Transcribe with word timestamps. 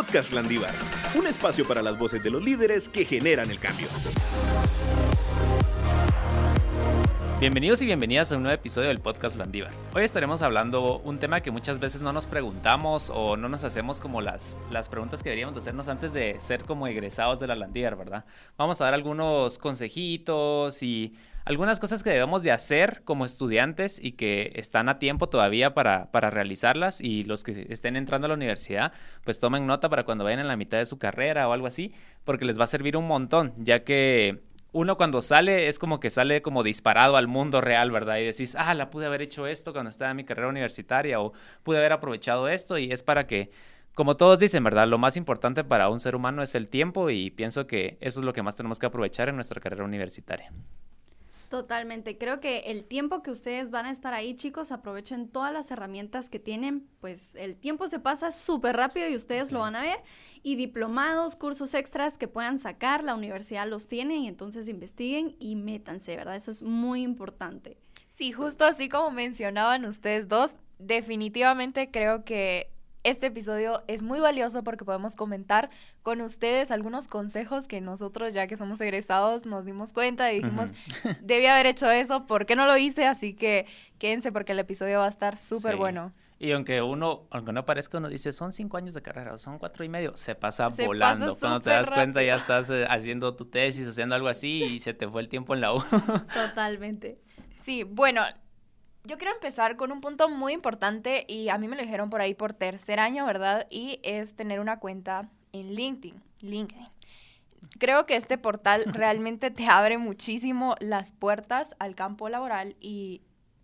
Podcast 0.00 0.32
Landívar, 0.32 0.72
un 1.14 1.26
espacio 1.26 1.68
para 1.68 1.82
las 1.82 1.98
voces 1.98 2.22
de 2.22 2.30
los 2.30 2.42
líderes 2.42 2.88
que 2.88 3.04
generan 3.04 3.50
el 3.50 3.58
cambio. 3.58 3.86
Bienvenidos 7.38 7.82
y 7.82 7.84
bienvenidas 7.84 8.32
a 8.32 8.36
un 8.36 8.44
nuevo 8.44 8.54
episodio 8.54 8.88
del 8.88 9.00
podcast 9.00 9.36
Landívar. 9.36 9.72
Hoy 9.94 10.04
estaremos 10.04 10.40
hablando 10.40 11.00
un 11.00 11.18
tema 11.18 11.42
que 11.42 11.50
muchas 11.50 11.80
veces 11.80 12.00
no 12.00 12.14
nos 12.14 12.24
preguntamos 12.24 13.12
o 13.14 13.36
no 13.36 13.50
nos 13.50 13.62
hacemos 13.62 14.00
como 14.00 14.22
las, 14.22 14.58
las 14.70 14.88
preguntas 14.88 15.22
que 15.22 15.28
deberíamos 15.28 15.58
hacernos 15.58 15.86
antes 15.88 16.14
de 16.14 16.40
ser 16.40 16.64
como 16.64 16.86
egresados 16.86 17.38
de 17.38 17.48
la 17.48 17.54
Landívar, 17.54 17.96
¿verdad? 17.96 18.24
Vamos 18.56 18.80
a 18.80 18.84
dar 18.84 18.94
algunos 18.94 19.58
consejitos 19.58 20.82
y 20.82 21.14
algunas 21.50 21.80
cosas 21.80 22.04
que 22.04 22.10
debemos 22.10 22.44
de 22.44 22.52
hacer 22.52 23.02
como 23.02 23.24
estudiantes 23.24 23.98
y 24.00 24.12
que 24.12 24.52
están 24.54 24.88
a 24.88 25.00
tiempo 25.00 25.28
todavía 25.28 25.74
para, 25.74 26.08
para 26.12 26.30
realizarlas 26.30 27.00
y 27.00 27.24
los 27.24 27.42
que 27.42 27.66
estén 27.70 27.96
entrando 27.96 28.26
a 28.26 28.28
la 28.28 28.34
universidad, 28.34 28.92
pues 29.24 29.40
tomen 29.40 29.66
nota 29.66 29.88
para 29.88 30.04
cuando 30.04 30.22
vayan 30.22 30.38
en 30.38 30.46
la 30.46 30.56
mitad 30.56 30.78
de 30.78 30.86
su 30.86 30.98
carrera 30.98 31.48
o 31.48 31.52
algo 31.52 31.66
así, 31.66 31.92
porque 32.22 32.44
les 32.44 32.56
va 32.56 32.64
a 32.64 32.66
servir 32.68 32.96
un 32.96 33.08
montón, 33.08 33.52
ya 33.56 33.82
que 33.82 34.44
uno 34.70 34.96
cuando 34.96 35.20
sale 35.22 35.66
es 35.66 35.80
como 35.80 35.98
que 35.98 36.08
sale 36.08 36.40
como 36.40 36.62
disparado 36.62 37.16
al 37.16 37.26
mundo 37.26 37.60
real, 37.60 37.90
¿verdad? 37.90 38.18
Y 38.18 38.26
decís, 38.26 38.54
ah, 38.56 38.72
la 38.74 38.88
pude 38.88 39.06
haber 39.06 39.20
hecho 39.20 39.48
esto 39.48 39.72
cuando 39.72 39.90
estaba 39.90 40.12
en 40.12 40.18
mi 40.18 40.24
carrera 40.24 40.46
universitaria 40.46 41.20
o 41.20 41.32
pude 41.64 41.78
haber 41.78 41.92
aprovechado 41.92 42.48
esto 42.48 42.78
y 42.78 42.92
es 42.92 43.02
para 43.02 43.26
que, 43.26 43.50
como 43.96 44.16
todos 44.16 44.38
dicen, 44.38 44.62
¿verdad? 44.62 44.86
Lo 44.86 44.98
más 44.98 45.16
importante 45.16 45.64
para 45.64 45.88
un 45.88 45.98
ser 45.98 46.14
humano 46.14 46.44
es 46.44 46.54
el 46.54 46.68
tiempo 46.68 47.10
y 47.10 47.32
pienso 47.32 47.66
que 47.66 47.98
eso 48.00 48.20
es 48.20 48.24
lo 48.24 48.32
que 48.32 48.44
más 48.44 48.54
tenemos 48.54 48.78
que 48.78 48.86
aprovechar 48.86 49.28
en 49.28 49.34
nuestra 49.34 49.60
carrera 49.60 49.84
universitaria. 49.84 50.52
Totalmente. 51.50 52.16
Creo 52.16 52.38
que 52.38 52.58
el 52.66 52.84
tiempo 52.84 53.24
que 53.24 53.32
ustedes 53.32 53.72
van 53.72 53.84
a 53.84 53.90
estar 53.90 54.14
ahí, 54.14 54.34
chicos, 54.36 54.70
aprovechen 54.70 55.28
todas 55.28 55.52
las 55.52 55.72
herramientas 55.72 56.30
que 56.30 56.38
tienen. 56.38 56.86
Pues 57.00 57.34
el 57.34 57.56
tiempo 57.56 57.88
se 57.88 57.98
pasa 57.98 58.30
súper 58.30 58.76
rápido 58.76 59.08
y 59.08 59.16
ustedes 59.16 59.50
lo 59.50 59.58
van 59.58 59.74
a 59.74 59.82
ver. 59.82 59.98
Y 60.44 60.54
diplomados, 60.54 61.34
cursos 61.34 61.74
extras 61.74 62.18
que 62.18 62.28
puedan 62.28 62.58
sacar, 62.58 63.02
la 63.02 63.16
universidad 63.16 63.66
los 63.66 63.88
tiene 63.88 64.18
y 64.18 64.28
entonces 64.28 64.68
investiguen 64.68 65.34
y 65.40 65.56
métanse, 65.56 66.14
¿verdad? 66.14 66.36
Eso 66.36 66.52
es 66.52 66.62
muy 66.62 67.02
importante. 67.02 67.76
Sí, 68.10 68.30
justo 68.30 68.64
así 68.64 68.88
como 68.88 69.10
mencionaban 69.10 69.86
ustedes 69.86 70.28
dos, 70.28 70.54
definitivamente 70.78 71.90
creo 71.90 72.24
que 72.24 72.70
este 73.04 73.26
episodio 73.26 73.82
es 73.86 74.02
muy 74.02 74.20
valioso 74.20 74.62
porque 74.62 74.84
podemos 74.84 75.16
comentar 75.16 75.70
con 76.02 76.20
ustedes 76.20 76.70
algunos 76.70 77.08
consejos 77.08 77.66
que 77.66 77.80
nosotros, 77.80 78.34
ya 78.34 78.46
que 78.46 78.56
somos 78.56 78.80
egresados, 78.80 79.46
nos 79.46 79.64
dimos 79.64 79.92
cuenta 79.92 80.32
y 80.32 80.40
dijimos, 80.40 80.72
debía 81.22 81.54
haber 81.54 81.66
hecho 81.66 81.90
eso, 81.90 82.26
¿por 82.26 82.46
qué 82.46 82.56
no 82.56 82.66
lo 82.66 82.76
hice? 82.76 83.06
Así 83.06 83.34
que 83.34 83.66
quédense 83.98 84.32
porque 84.32 84.52
el 84.52 84.58
episodio 84.58 84.98
va 84.98 85.06
a 85.06 85.10
estar 85.10 85.36
súper 85.36 85.76
bueno. 85.76 86.12
Y 86.38 86.52
aunque 86.52 86.80
uno, 86.80 87.26
aunque 87.30 87.52
no 87.52 87.66
parezca, 87.66 87.98
uno 87.98 88.08
dice, 88.08 88.32
son 88.32 88.50
cinco 88.52 88.78
años 88.78 88.94
de 88.94 89.02
carrera 89.02 89.34
o 89.34 89.38
son 89.38 89.58
cuatro 89.58 89.84
y 89.84 89.90
medio, 89.90 90.16
se 90.16 90.34
pasa 90.34 90.68
volando. 90.68 91.36
Cuando 91.36 91.60
te 91.60 91.68
das 91.68 91.90
cuenta 91.90 92.22
ya 92.22 92.34
estás 92.34 92.70
eh, 92.70 92.86
haciendo 92.88 93.36
tu 93.36 93.44
tesis, 93.44 93.86
haciendo 93.86 94.14
algo 94.14 94.28
así 94.28 94.64
y 94.64 94.78
se 94.78 94.94
te 94.94 95.06
fue 95.06 95.20
el 95.20 95.28
tiempo 95.28 95.52
en 95.52 95.60
la 95.60 95.74
U. 95.74 95.82
Totalmente. 96.32 97.18
Sí, 97.62 97.82
bueno, 97.82 98.22
yo 99.04 99.18
quiero 99.18 99.34
empezar 99.34 99.76
con 99.76 99.92
un 99.92 100.00
punto 100.00 100.28
muy 100.28 100.52
importante 100.52 101.24
y 101.26 101.48
a 101.48 101.58
mí 101.58 101.68
me 101.68 101.76
lo 101.76 101.82
dijeron 101.82 102.10
por 102.10 102.20
ahí 102.20 102.34
por 102.34 102.52
tercer 102.52 103.00
año, 103.00 103.26
¿verdad? 103.26 103.66
Y 103.70 104.00
es 104.02 104.34
tener 104.34 104.60
una 104.60 104.78
cuenta 104.78 105.28
en 105.52 105.74
LinkedIn. 105.74 106.22
LinkedIn. 106.40 106.86
Creo 107.78 108.06
que 108.06 108.16
este 108.16 108.38
portal 108.38 108.84
realmente 108.92 109.50
te 109.50 109.66
abre 109.66 109.98
muchísimo 109.98 110.76
las 110.80 111.12
puertas 111.12 111.74
al 111.78 111.94
campo 111.94 112.28
laboral 112.28 112.76
y 112.80 113.22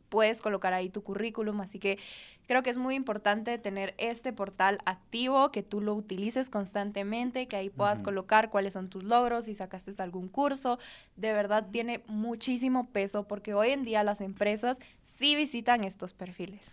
puedes 0.08 0.40
colocar 0.40 0.72
ahí 0.72 0.88
tu 0.88 1.02
currículum, 1.02 1.60
así 1.60 1.78
que 1.78 1.98
creo 2.46 2.62
que 2.62 2.70
es 2.70 2.78
muy 2.78 2.94
importante 2.94 3.58
tener 3.58 3.94
este 3.98 4.32
portal 4.32 4.78
activo, 4.84 5.50
que 5.50 5.62
tú 5.62 5.80
lo 5.80 5.94
utilices 5.94 6.50
constantemente, 6.50 7.48
que 7.48 7.56
ahí 7.56 7.70
puedas 7.70 8.02
colocar 8.02 8.50
cuáles 8.50 8.74
son 8.74 8.88
tus 8.88 9.04
logros, 9.04 9.46
si 9.46 9.54
sacaste 9.54 9.92
algún 9.98 10.28
curso, 10.28 10.78
de 11.16 11.32
verdad 11.32 11.68
tiene 11.70 12.02
muchísimo 12.06 12.88
peso 12.90 13.26
porque 13.26 13.54
hoy 13.54 13.70
en 13.70 13.84
día 13.84 14.02
las 14.02 14.20
empresas 14.20 14.78
sí 15.02 15.34
visitan 15.36 15.84
estos 15.84 16.12
perfiles. 16.12 16.70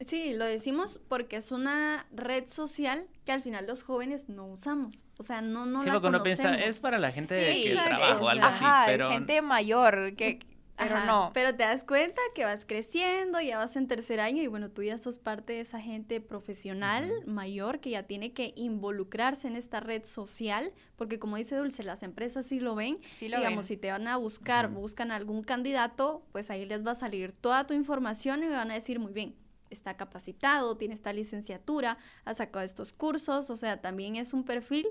Sí, 0.00 0.32
lo 0.32 0.46
decimos 0.46 0.98
porque 1.08 1.36
es 1.36 1.52
una 1.52 2.06
red 2.10 2.48
social 2.48 3.06
que 3.26 3.32
al 3.32 3.42
final 3.42 3.66
los 3.66 3.82
jóvenes 3.82 4.30
no 4.30 4.46
usamos. 4.46 5.04
O 5.18 5.22
sea, 5.22 5.42
no, 5.42 5.66
no 5.66 5.82
sí, 5.82 5.90
porque 5.90 6.08
uno 6.08 6.22
piensa, 6.22 6.58
es 6.58 6.80
para 6.80 6.98
la 6.98 7.12
gente 7.12 7.36
que 7.36 7.74
trabaja 7.74 8.16
o 8.16 8.28
algo 8.28 8.46
así, 8.46 8.64
pero... 8.86 9.10
gente 9.10 9.42
mayor, 9.42 10.14
que 10.16 10.38
pero 10.80 11.04
no. 11.04 11.30
Pero 11.34 11.50
te 11.54 11.62
das 11.62 11.84
cuenta 11.84 12.20
que 12.34 12.44
vas 12.44 12.64
creciendo, 12.64 13.40
ya 13.40 13.58
vas 13.58 13.76
en 13.76 13.86
tercer 13.86 14.20
año 14.20 14.42
y 14.42 14.46
bueno, 14.46 14.70
tú 14.70 14.82
ya 14.82 14.98
sos 14.98 15.18
parte 15.18 15.52
de 15.54 15.60
esa 15.60 15.80
gente 15.80 16.20
profesional 16.20 17.12
mayor 17.26 17.80
que 17.80 17.90
ya 17.90 18.04
tiene 18.04 18.32
que 18.32 18.52
involucrarse 18.56 19.46
en 19.48 19.56
esta 19.56 19.80
red 19.80 20.04
social, 20.04 20.72
porque 20.96 21.18
como 21.18 21.36
dice 21.36 21.56
Dulce, 21.56 21.82
las 21.82 22.02
empresas 22.02 22.46
sí 22.46 22.60
lo 22.60 22.74
ven. 22.74 22.98
Sí 23.14 23.28
lo 23.28 23.38
Digamos, 23.38 23.66
si 23.66 23.76
te 23.76 23.90
van 23.90 24.08
a 24.08 24.16
buscar, 24.16 24.68
buscan 24.68 25.10
algún 25.10 25.42
candidato, 25.42 26.22
pues 26.32 26.50
ahí 26.50 26.66
les 26.66 26.86
va 26.86 26.92
a 26.92 26.96
salir 26.96 27.32
toda 27.32 27.66
tu 27.66 27.74
información 27.74 28.42
y 28.42 28.46
me 28.46 28.54
van 28.54 28.70
a 28.70 28.74
decir 28.74 28.98
muy 28.98 29.12
bien, 29.12 29.34
está 29.70 29.96
capacitado, 29.96 30.76
tiene 30.76 30.94
esta 30.94 31.12
licenciatura, 31.12 31.98
ha 32.24 32.34
sacado 32.34 32.64
estos 32.64 32.92
cursos, 32.92 33.50
o 33.50 33.56
sea, 33.56 33.80
también 33.80 34.16
es 34.16 34.32
un 34.34 34.44
perfil 34.44 34.86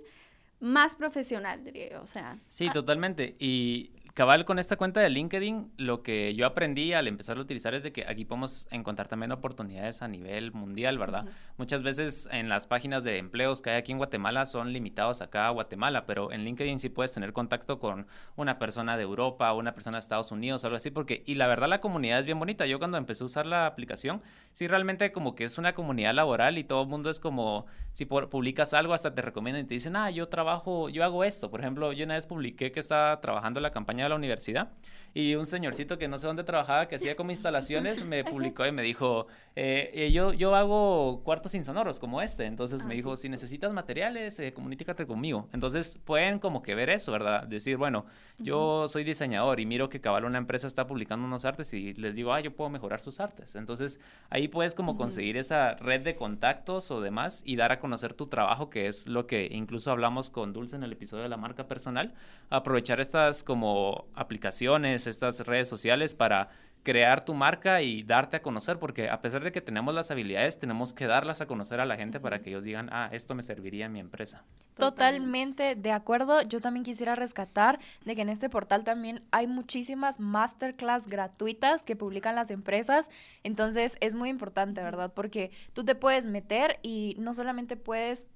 más 0.59 0.95
profesional, 0.95 1.63
diría 1.63 1.89
yo, 1.91 2.01
o 2.01 2.07
sea. 2.07 2.39
Sí, 2.47 2.67
ah 2.67 2.73
totalmente. 2.73 3.35
Y 3.39 3.91
cabal 4.19 4.43
con 4.43 4.59
esta 4.59 4.75
cuenta 4.75 4.99
de 4.99 5.09
LinkedIn, 5.09 5.71
lo 5.77 6.03
que 6.03 6.35
yo 6.35 6.45
aprendí 6.45 6.91
al 6.91 7.07
empezar 7.07 7.37
a 7.37 7.39
utilizar 7.39 7.73
es 7.73 7.83
de 7.83 7.93
que 7.93 8.03
aquí 8.05 8.25
podemos 8.25 8.67
encontrar 8.69 9.07
también 9.07 9.31
oportunidades 9.31 10.01
a 10.01 10.09
nivel 10.09 10.51
mundial, 10.51 10.97
¿verdad? 10.97 11.23
Muchas 11.55 11.83
veces 11.83 12.27
en 12.33 12.49
las 12.49 12.67
páginas 12.67 13.05
de 13.05 13.17
empleos 13.17 13.61
que 13.61 13.69
hay 13.69 13.77
aquí 13.77 13.93
en 13.93 13.97
Guatemala 13.97 14.45
son 14.45 14.73
limitados 14.73 15.21
acá 15.21 15.47
a 15.47 15.51
Guatemala, 15.51 16.05
pero 16.05 16.33
en 16.33 16.43
LinkedIn 16.43 16.79
sí 16.79 16.89
puedes 16.89 17.13
tener 17.13 17.31
contacto 17.31 17.79
con 17.79 18.07
una 18.35 18.59
persona 18.59 18.97
de 18.97 19.03
Europa, 19.03 19.53
una 19.53 19.73
persona 19.73 19.95
de 19.95 20.01
Estados 20.01 20.33
Unidos, 20.33 20.65
algo 20.65 20.75
así, 20.75 20.91
porque, 20.91 21.23
y 21.25 21.35
la 21.35 21.47
verdad 21.47 21.69
la 21.69 21.79
comunidad 21.79 22.19
es 22.19 22.25
bien 22.25 22.39
bonita. 22.39 22.65
Yo 22.65 22.77
cuando 22.77 22.97
empecé 22.97 23.23
a 23.23 23.27
usar 23.27 23.45
la 23.45 23.67
aplicación, 23.67 24.21
sí 24.51 24.67
realmente 24.67 25.13
como 25.13 25.33
que 25.33 25.45
es 25.45 25.57
una 25.57 25.73
comunidad 25.73 26.13
laboral 26.13 26.57
y 26.57 26.65
todo 26.65 26.81
el 26.81 26.89
mundo 26.89 27.09
es 27.09 27.21
como, 27.21 27.67
si 27.93 28.03
publicas 28.03 28.73
algo 28.73 28.93
hasta 28.93 29.15
te 29.15 29.21
recomiendan 29.21 29.63
y 29.63 29.67
te 29.67 29.75
dicen, 29.75 29.95
ah, 29.95 30.11
yo 30.11 30.27
trabajo, 30.27 30.89
yo 30.89 31.05
hago 31.05 31.23
esto. 31.23 31.49
Por 31.49 31.61
ejemplo, 31.61 31.93
yo 31.93 32.03
una 32.03 32.15
vez 32.15 32.25
publiqué 32.25 32.73
que 32.73 32.81
estaba 32.81 33.21
trabajando 33.21 33.61
la 33.61 33.71
campaña 33.71 34.08
la 34.09 34.15
universidad 34.15 34.71
y 35.13 35.35
un 35.35 35.45
señorcito 35.45 35.97
que 35.97 36.07
no 36.07 36.17
sé 36.19 36.27
dónde 36.27 36.43
trabajaba, 36.43 36.87
que 36.87 36.95
hacía 36.95 37.15
como 37.15 37.31
instalaciones, 37.31 38.05
me 38.05 38.23
publicó 38.25 38.65
y 38.65 38.71
me 38.71 38.83
dijo, 38.83 39.27
eh, 39.55 39.91
eh, 39.93 40.11
yo, 40.11 40.33
yo 40.33 40.55
hago 40.55 41.21
cuartos 41.23 41.55
insonoros 41.55 41.99
como 41.99 42.21
este. 42.21 42.45
Entonces 42.45 42.85
me 42.85 42.93
ah, 42.93 42.97
dijo, 42.97 43.17
si 43.17 43.27
necesitas 43.27 43.73
materiales, 43.73 44.39
eh, 44.39 44.53
comunícate 44.53 45.07
conmigo. 45.07 45.47
Entonces 45.51 45.99
pueden 46.05 46.39
como 46.39 46.61
que 46.61 46.75
ver 46.75 46.89
eso, 46.89 47.11
¿verdad? 47.11 47.47
Decir, 47.47 47.77
bueno, 47.77 48.05
yo 48.37 48.87
soy 48.87 49.03
diseñador 49.03 49.59
y 49.59 49.65
miro 49.65 49.89
que 49.89 49.99
cabal 49.99 50.25
una 50.25 50.37
empresa 50.37 50.67
está 50.67 50.85
publicando 50.85 51.25
unos 51.25 51.43
artes 51.43 51.73
y 51.73 51.93
les 51.93 52.15
digo, 52.15 52.33
ah, 52.33 52.39
yo 52.39 52.55
puedo 52.55 52.69
mejorar 52.69 53.01
sus 53.01 53.19
artes. 53.19 53.55
Entonces 53.55 53.99
ahí 54.29 54.47
puedes 54.47 54.75
como 54.75 54.95
conseguir 54.95 55.37
esa 55.37 55.73
red 55.75 56.01
de 56.01 56.15
contactos 56.15 56.91
o 56.91 57.01
demás 57.01 57.41
y 57.45 57.55
dar 57.55 57.71
a 57.71 57.79
conocer 57.79 58.13
tu 58.13 58.27
trabajo, 58.27 58.69
que 58.69 58.87
es 58.87 59.07
lo 59.07 59.25
que 59.25 59.49
incluso 59.51 59.91
hablamos 59.91 60.29
con 60.29 60.53
Dulce 60.53 60.75
en 60.75 60.83
el 60.83 60.91
episodio 60.91 61.23
de 61.23 61.29
la 61.29 61.37
marca 61.37 61.67
personal. 61.67 62.13
Aprovechar 62.49 62.99
estas 62.99 63.43
como 63.43 63.88
aplicaciones, 64.13 65.07
estas 65.07 65.39
redes 65.41 65.67
sociales 65.67 66.15
para 66.15 66.49
crear 66.83 67.25
tu 67.25 67.33
marca 67.33 67.81
y 67.81 68.03
darte 68.03 68.37
a 68.37 68.41
conocer, 68.41 68.79
porque 68.79 69.09
a 69.09 69.21
pesar 69.21 69.43
de 69.43 69.51
que 69.51 69.61
tenemos 69.61 69.93
las 69.93 70.11
habilidades, 70.11 70.59
tenemos 70.59 70.93
que 70.93 71.07
darlas 71.07 71.41
a 71.41 71.45
conocer 71.45 71.79
a 71.79 71.85
la 71.85 71.97
gente 71.97 72.19
para 72.19 72.41
que 72.41 72.49
ellos 72.49 72.63
digan, 72.63 72.89
ah, 72.91 73.09
esto 73.11 73.35
me 73.35 73.43
serviría 73.43 73.85
en 73.85 73.91
mi 73.91 73.99
empresa. 73.99 74.43
Totalmente 74.75 75.75
de 75.75 75.91
acuerdo. 75.91 76.41
Yo 76.43 76.61
también 76.61 76.83
quisiera 76.83 77.15
rescatar 77.15 77.79
de 78.05 78.15
que 78.15 78.21
en 78.21 78.29
este 78.29 78.49
portal 78.49 78.83
también 78.83 79.23
hay 79.31 79.47
muchísimas 79.47 80.19
masterclass 80.19 81.07
gratuitas 81.07 81.81
que 81.81 81.95
publican 81.95 82.35
las 82.35 82.49
empresas. 82.49 83.09
Entonces 83.43 83.97
es 83.99 84.15
muy 84.15 84.29
importante, 84.29 84.81
¿verdad? 84.81 85.11
Porque 85.13 85.51
tú 85.73 85.83
te 85.83 85.95
puedes 85.95 86.25
meter 86.25 86.79
y 86.81 87.15
no 87.19 87.33
solamente 87.33 87.75
puedes 87.75 88.27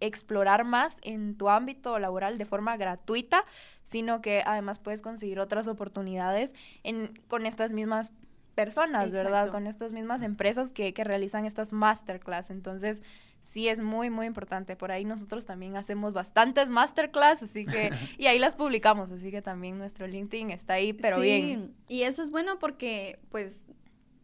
explorar 0.00 0.64
más 0.64 0.96
en 1.02 1.36
tu 1.36 1.48
ámbito 1.48 1.98
laboral 1.98 2.38
de 2.38 2.44
forma 2.44 2.76
gratuita, 2.76 3.44
sino 3.84 4.20
que 4.20 4.42
además 4.44 4.78
puedes 4.78 5.02
conseguir 5.02 5.40
otras 5.40 5.66
oportunidades 5.66 6.54
en, 6.82 7.18
con 7.28 7.46
estas 7.46 7.72
mismas 7.72 8.12
personas, 8.54 9.12
¿verdad? 9.12 9.50
Con 9.50 9.66
estas 9.66 9.92
mismas 9.92 10.20
empresas 10.20 10.72
que, 10.72 10.92
que 10.92 11.04
realizan 11.04 11.46
estas 11.46 11.72
masterclass. 11.72 12.50
Entonces, 12.50 13.02
sí 13.40 13.68
es 13.68 13.80
muy, 13.80 14.10
muy 14.10 14.26
importante. 14.26 14.74
Por 14.76 14.90
ahí 14.90 15.04
nosotros 15.04 15.46
también 15.46 15.76
hacemos 15.76 16.12
bastantes 16.12 16.68
masterclass, 16.68 17.42
así 17.42 17.64
que, 17.64 17.90
y 18.18 18.26
ahí 18.26 18.38
las 18.38 18.56
publicamos, 18.56 19.10
así 19.12 19.30
que 19.30 19.42
también 19.42 19.78
nuestro 19.78 20.06
LinkedIn 20.06 20.50
está 20.50 20.74
ahí, 20.74 20.92
pero 20.92 21.16
sí, 21.16 21.22
bien. 21.22 21.74
Y 21.88 22.02
eso 22.02 22.22
es 22.22 22.30
bueno 22.30 22.58
porque, 22.58 23.20
pues, 23.30 23.62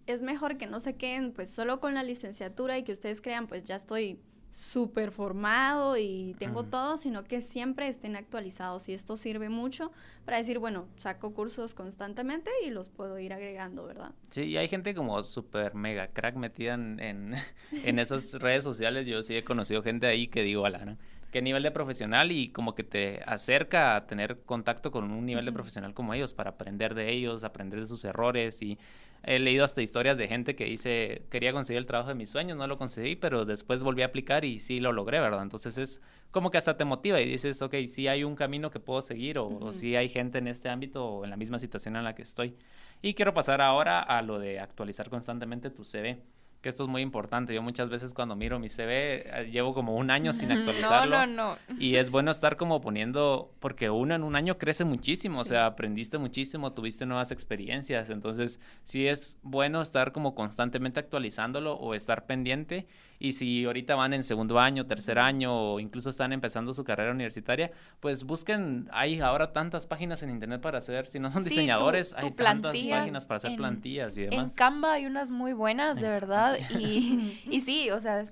es 0.06 0.22
mejor 0.22 0.58
que 0.58 0.66
no 0.66 0.80
se 0.80 0.96
queden, 0.96 1.32
pues, 1.32 1.48
solo 1.48 1.80
con 1.80 1.94
la 1.94 2.02
licenciatura 2.02 2.76
y 2.76 2.82
que 2.82 2.92
ustedes 2.92 3.20
crean, 3.20 3.46
pues, 3.46 3.64
ya 3.64 3.76
estoy 3.76 4.18
súper 4.54 5.10
formado 5.10 5.96
y 5.96 6.36
tengo 6.38 6.62
todo, 6.62 6.96
sino 6.96 7.24
que 7.24 7.40
siempre 7.40 7.88
estén 7.88 8.14
actualizados 8.14 8.88
y 8.88 8.94
esto 8.94 9.16
sirve 9.16 9.48
mucho 9.48 9.90
para 10.24 10.36
decir, 10.36 10.60
bueno, 10.60 10.86
saco 10.96 11.34
cursos 11.34 11.74
constantemente 11.74 12.52
y 12.64 12.70
los 12.70 12.88
puedo 12.88 13.18
ir 13.18 13.32
agregando, 13.32 13.84
¿verdad? 13.84 14.12
Sí, 14.30 14.42
y 14.44 14.56
hay 14.56 14.68
gente 14.68 14.94
como 14.94 15.20
súper 15.24 15.74
mega 15.74 16.06
crack 16.06 16.36
metida 16.36 16.74
en, 16.74 17.00
en, 17.00 17.34
esas 17.98 18.32
redes 18.34 18.62
sociales. 18.62 19.08
Yo 19.08 19.24
sí 19.24 19.34
he 19.34 19.42
conocido 19.42 19.82
gente 19.82 20.06
ahí 20.06 20.28
que 20.28 20.42
digo, 20.42 20.64
ala, 20.64 20.84
¿no? 20.84 20.98
Qué 21.34 21.42
nivel 21.42 21.64
de 21.64 21.72
profesional 21.72 22.30
y 22.30 22.50
como 22.50 22.76
que 22.76 22.84
te 22.84 23.20
acerca 23.26 23.96
a 23.96 24.06
tener 24.06 24.42
contacto 24.44 24.92
con 24.92 25.10
un 25.10 25.26
nivel 25.26 25.44
de 25.44 25.50
profesional 25.50 25.92
como 25.92 26.14
ellos 26.14 26.32
para 26.32 26.50
aprender 26.50 26.94
de 26.94 27.10
ellos, 27.12 27.42
aprender 27.42 27.80
de 27.80 27.86
sus 27.86 28.04
errores 28.04 28.62
y 28.62 28.78
he 29.24 29.40
leído 29.40 29.64
hasta 29.64 29.82
historias 29.82 30.16
de 30.16 30.28
gente 30.28 30.54
que 30.54 30.66
dice, 30.66 31.22
quería 31.30 31.52
conseguir 31.52 31.78
el 31.78 31.86
trabajo 31.86 32.10
de 32.10 32.14
mis 32.14 32.30
sueños, 32.30 32.56
no 32.56 32.68
lo 32.68 32.78
conseguí, 32.78 33.16
pero 33.16 33.44
después 33.44 33.82
volví 33.82 34.02
a 34.02 34.06
aplicar 34.06 34.44
y 34.44 34.60
sí 34.60 34.78
lo 34.78 34.92
logré, 34.92 35.18
¿verdad? 35.18 35.42
Entonces 35.42 35.76
es 35.76 36.02
como 36.30 36.52
que 36.52 36.58
hasta 36.58 36.76
te 36.76 36.84
motiva 36.84 37.20
y 37.20 37.28
dices, 37.28 37.60
ok, 37.62 37.74
sí 37.88 38.06
hay 38.06 38.22
un 38.22 38.36
camino 38.36 38.70
que 38.70 38.78
puedo 38.78 39.02
seguir 39.02 39.38
o, 39.38 39.48
o 39.48 39.72
sí 39.72 39.96
hay 39.96 40.08
gente 40.08 40.38
en 40.38 40.46
este 40.46 40.68
ámbito 40.68 41.04
o 41.04 41.24
en 41.24 41.30
la 41.30 41.36
misma 41.36 41.58
situación 41.58 41.96
en 41.96 42.04
la 42.04 42.14
que 42.14 42.22
estoy. 42.22 42.54
Y 43.02 43.14
quiero 43.14 43.34
pasar 43.34 43.60
ahora 43.60 43.98
a 43.98 44.22
lo 44.22 44.38
de 44.38 44.60
actualizar 44.60 45.10
constantemente 45.10 45.70
tu 45.70 45.84
CV 45.84 46.16
que 46.64 46.70
esto 46.70 46.84
es 46.84 46.88
muy 46.88 47.02
importante. 47.02 47.52
Yo 47.52 47.60
muchas 47.60 47.90
veces 47.90 48.14
cuando 48.14 48.36
miro 48.36 48.58
mi 48.58 48.70
CV 48.70 48.86
eh, 49.26 49.50
llevo 49.52 49.74
como 49.74 49.96
un 49.96 50.10
año 50.10 50.32
sin 50.32 50.50
actualizarlo. 50.50 51.14
No, 51.14 51.26
no, 51.26 51.56
no. 51.68 51.78
Y 51.78 51.96
es 51.96 52.08
bueno 52.08 52.30
estar 52.30 52.56
como 52.56 52.80
poniendo, 52.80 53.52
porque 53.60 53.90
uno 53.90 54.14
en 54.14 54.22
un 54.22 54.34
año 54.34 54.56
crece 54.56 54.82
muchísimo, 54.84 55.40
o 55.40 55.44
sea, 55.44 55.66
aprendiste 55.66 56.16
muchísimo, 56.16 56.72
tuviste 56.72 57.04
nuevas 57.04 57.32
experiencias, 57.32 58.08
entonces 58.08 58.60
sí 58.82 59.06
es 59.06 59.38
bueno 59.42 59.82
estar 59.82 60.12
como 60.12 60.34
constantemente 60.34 61.00
actualizándolo 61.00 61.74
o 61.74 61.92
estar 61.94 62.24
pendiente 62.24 62.86
y 63.18 63.32
si 63.32 63.64
ahorita 63.64 63.94
van 63.94 64.12
en 64.12 64.22
segundo 64.22 64.58
año, 64.58 64.86
tercer 64.86 65.18
año 65.18 65.54
o 65.54 65.80
incluso 65.80 66.10
están 66.10 66.32
empezando 66.32 66.74
su 66.74 66.84
carrera 66.84 67.12
universitaria, 67.12 67.70
pues 68.00 68.24
busquen, 68.24 68.88
hay 68.92 69.20
ahora 69.20 69.52
tantas 69.52 69.86
páginas 69.86 70.22
en 70.22 70.30
internet 70.30 70.60
para 70.60 70.78
hacer, 70.78 71.06
si 71.06 71.18
no 71.18 71.30
son 71.30 71.44
diseñadores, 71.44 72.14
hay 72.14 72.30
tantas 72.32 72.72
páginas 72.72 73.26
para 73.26 73.36
hacer 73.36 73.56
plantillas 73.56 74.16
y 74.16 74.22
demás. 74.22 74.52
En 74.52 74.56
Canva 74.56 74.92
hay 74.92 75.06
unas 75.06 75.30
muy 75.30 75.52
buenas, 75.52 75.96
de 75.96 76.08
verdad, 76.08 76.53
y, 76.78 77.40
y 77.50 77.60
sí, 77.62 77.90
o 77.90 78.00
sea, 78.00 78.24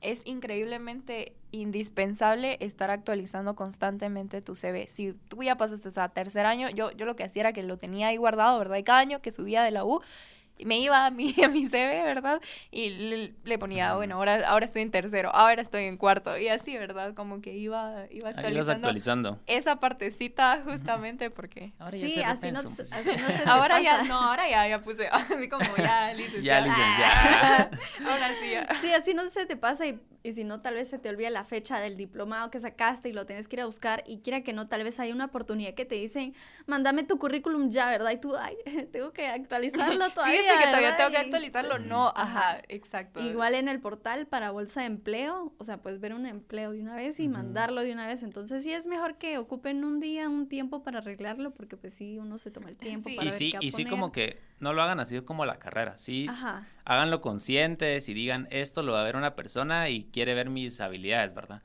es, 0.00 0.20
increíblemente 0.24 1.34
indispensable 1.50 2.56
estar 2.60 2.90
actualizando 2.90 3.54
constantemente 3.54 4.42
tu 4.42 4.54
CV. 4.54 4.86
Si 4.88 5.12
tú 5.28 5.42
ya 5.42 5.56
pasaste 5.56 5.88
a 6.00 6.08
tercer 6.08 6.46
año, 6.46 6.68
yo, 6.70 6.90
yo 6.92 7.06
lo 7.06 7.16
que 7.16 7.24
hacía 7.24 7.42
era 7.42 7.52
que 7.52 7.62
lo 7.62 7.76
tenía 7.76 8.08
ahí 8.08 8.16
guardado, 8.16 8.58
¿verdad? 8.58 8.78
Y 8.78 8.82
cada 8.82 9.00
año 9.00 9.20
que 9.20 9.30
subía 9.30 9.62
de 9.62 9.70
la 9.70 9.84
U, 9.84 10.00
me 10.64 10.78
iba 10.78 11.06
a 11.06 11.10
mi, 11.10 11.34
a 11.44 11.48
mi 11.48 11.66
CV, 11.66 12.02
¿verdad? 12.04 12.40
Y 12.70 13.34
le, 13.44 13.58
ponía, 13.58 13.94
bueno, 13.94 14.16
ahora, 14.16 14.48
ahora 14.48 14.64
estoy 14.64 14.82
en 14.82 14.90
tercero, 14.90 15.34
ahora 15.34 15.62
estoy 15.62 15.84
en 15.84 15.96
cuarto, 15.96 16.36
y 16.38 16.48
así, 16.48 16.76
¿verdad? 16.76 17.14
Como 17.14 17.40
que 17.40 17.54
iba, 17.54 18.06
iba 18.10 18.30
actualizando, 18.30 18.86
actualizando. 18.86 19.38
esa 19.46 19.76
partecita 19.76 20.62
justamente 20.64 21.30
porque... 21.30 21.72
Ahora 21.78 21.96
sí, 21.96 22.22
así 22.22 22.52
no, 22.52 22.60
así 22.60 23.10
no 23.20 23.28
se 23.28 23.42
Ahora 23.46 23.80
ya, 23.80 24.02
no, 24.04 24.16
ahora 24.16 24.48
ya, 24.48 24.66
ya 24.68 24.82
puse, 24.82 25.08
así 25.12 25.48
como 25.48 25.64
ya 25.76 26.12
licenciada. 26.14 26.42
Ya 26.42 26.66
licenciada. 26.66 27.70
ahora 28.06 28.28
sí. 28.40 28.50
Ya. 28.50 28.80
Sí, 28.80 28.92
así 28.92 29.14
no 29.14 29.28
se 29.30 29.46
te 29.46 29.56
pasa 29.56 29.86
y 29.86 30.00
y 30.22 30.32
si 30.32 30.44
no, 30.44 30.60
tal 30.60 30.74
vez 30.74 30.88
se 30.88 30.98
te 30.98 31.08
olvida 31.08 31.30
la 31.30 31.44
fecha 31.44 31.80
del 31.80 31.96
diplomado 31.96 32.50
que 32.50 32.60
sacaste 32.60 33.08
y 33.08 33.12
lo 33.12 33.26
tienes 33.26 33.48
que 33.48 33.56
ir 33.56 33.62
a 33.62 33.66
buscar 33.66 34.04
y 34.06 34.18
quiera 34.18 34.42
que 34.42 34.52
no, 34.52 34.68
tal 34.68 34.84
vez 34.84 35.00
hay 35.00 35.12
una 35.12 35.26
oportunidad 35.26 35.74
que 35.74 35.84
te 35.84 35.96
dicen, 35.96 36.34
mándame 36.66 37.02
tu 37.02 37.18
currículum 37.18 37.70
ya, 37.70 37.90
¿verdad? 37.90 38.12
Y 38.12 38.18
tú, 38.18 38.36
ay, 38.36 38.56
tengo 38.92 39.12
que 39.12 39.26
actualizarlo 39.26 40.10
todavía. 40.14 40.40
sí, 40.40 40.58
que 40.58 40.66
todavía 40.66 40.96
tengo 40.96 41.10
que 41.10 41.16
actualizarlo. 41.16 41.78
No, 41.78 42.12
ajá, 42.14 42.62
exacto. 42.68 43.20
Igual 43.20 43.54
en 43.54 43.68
el 43.68 43.80
portal 43.80 44.26
para 44.26 44.50
bolsa 44.50 44.80
de 44.80 44.86
empleo, 44.86 45.52
o 45.58 45.64
sea, 45.64 45.78
puedes 45.78 46.00
ver 46.00 46.14
un 46.14 46.26
empleo 46.26 46.72
de 46.72 46.80
una 46.80 46.94
vez 46.94 47.18
y 47.20 47.28
mandarlo 47.28 47.82
de 47.82 47.92
una 47.92 48.06
vez. 48.06 48.22
Entonces 48.22 48.62
sí 48.62 48.72
es 48.72 48.86
mejor 48.86 49.16
que 49.16 49.38
ocupen 49.38 49.84
un 49.84 50.00
día, 50.00 50.28
un 50.28 50.48
tiempo 50.48 50.82
para 50.82 50.98
arreglarlo, 50.98 51.52
porque 51.52 51.76
pues 51.76 51.94
sí, 51.94 52.18
uno 52.18 52.38
se 52.38 52.50
toma 52.50 52.68
el 52.68 52.76
tiempo 52.76 53.10
para 53.10 53.14
y 53.14 53.30
ver 53.30 53.30
sí, 53.32 53.52
qué 53.52 53.66
Y 53.66 53.70
sí 53.70 53.84
como 53.84 54.12
que 54.12 54.38
no 54.60 54.72
lo 54.72 54.82
hagan 54.82 55.00
así 55.00 55.20
como 55.22 55.44
la 55.44 55.58
carrera, 55.58 55.96
sí. 55.96 56.26
Ajá. 56.28 56.66
Háganlo 56.84 57.20
conscientes 57.20 58.08
y 58.08 58.14
digan, 58.14 58.48
esto 58.50 58.82
lo 58.82 58.92
va 58.92 59.02
a 59.02 59.04
ver 59.04 59.16
una 59.16 59.34
persona 59.34 59.88
y 59.88 60.04
quiere 60.04 60.34
ver 60.34 60.50
mis 60.50 60.80
habilidades, 60.80 61.34
¿verdad? 61.34 61.62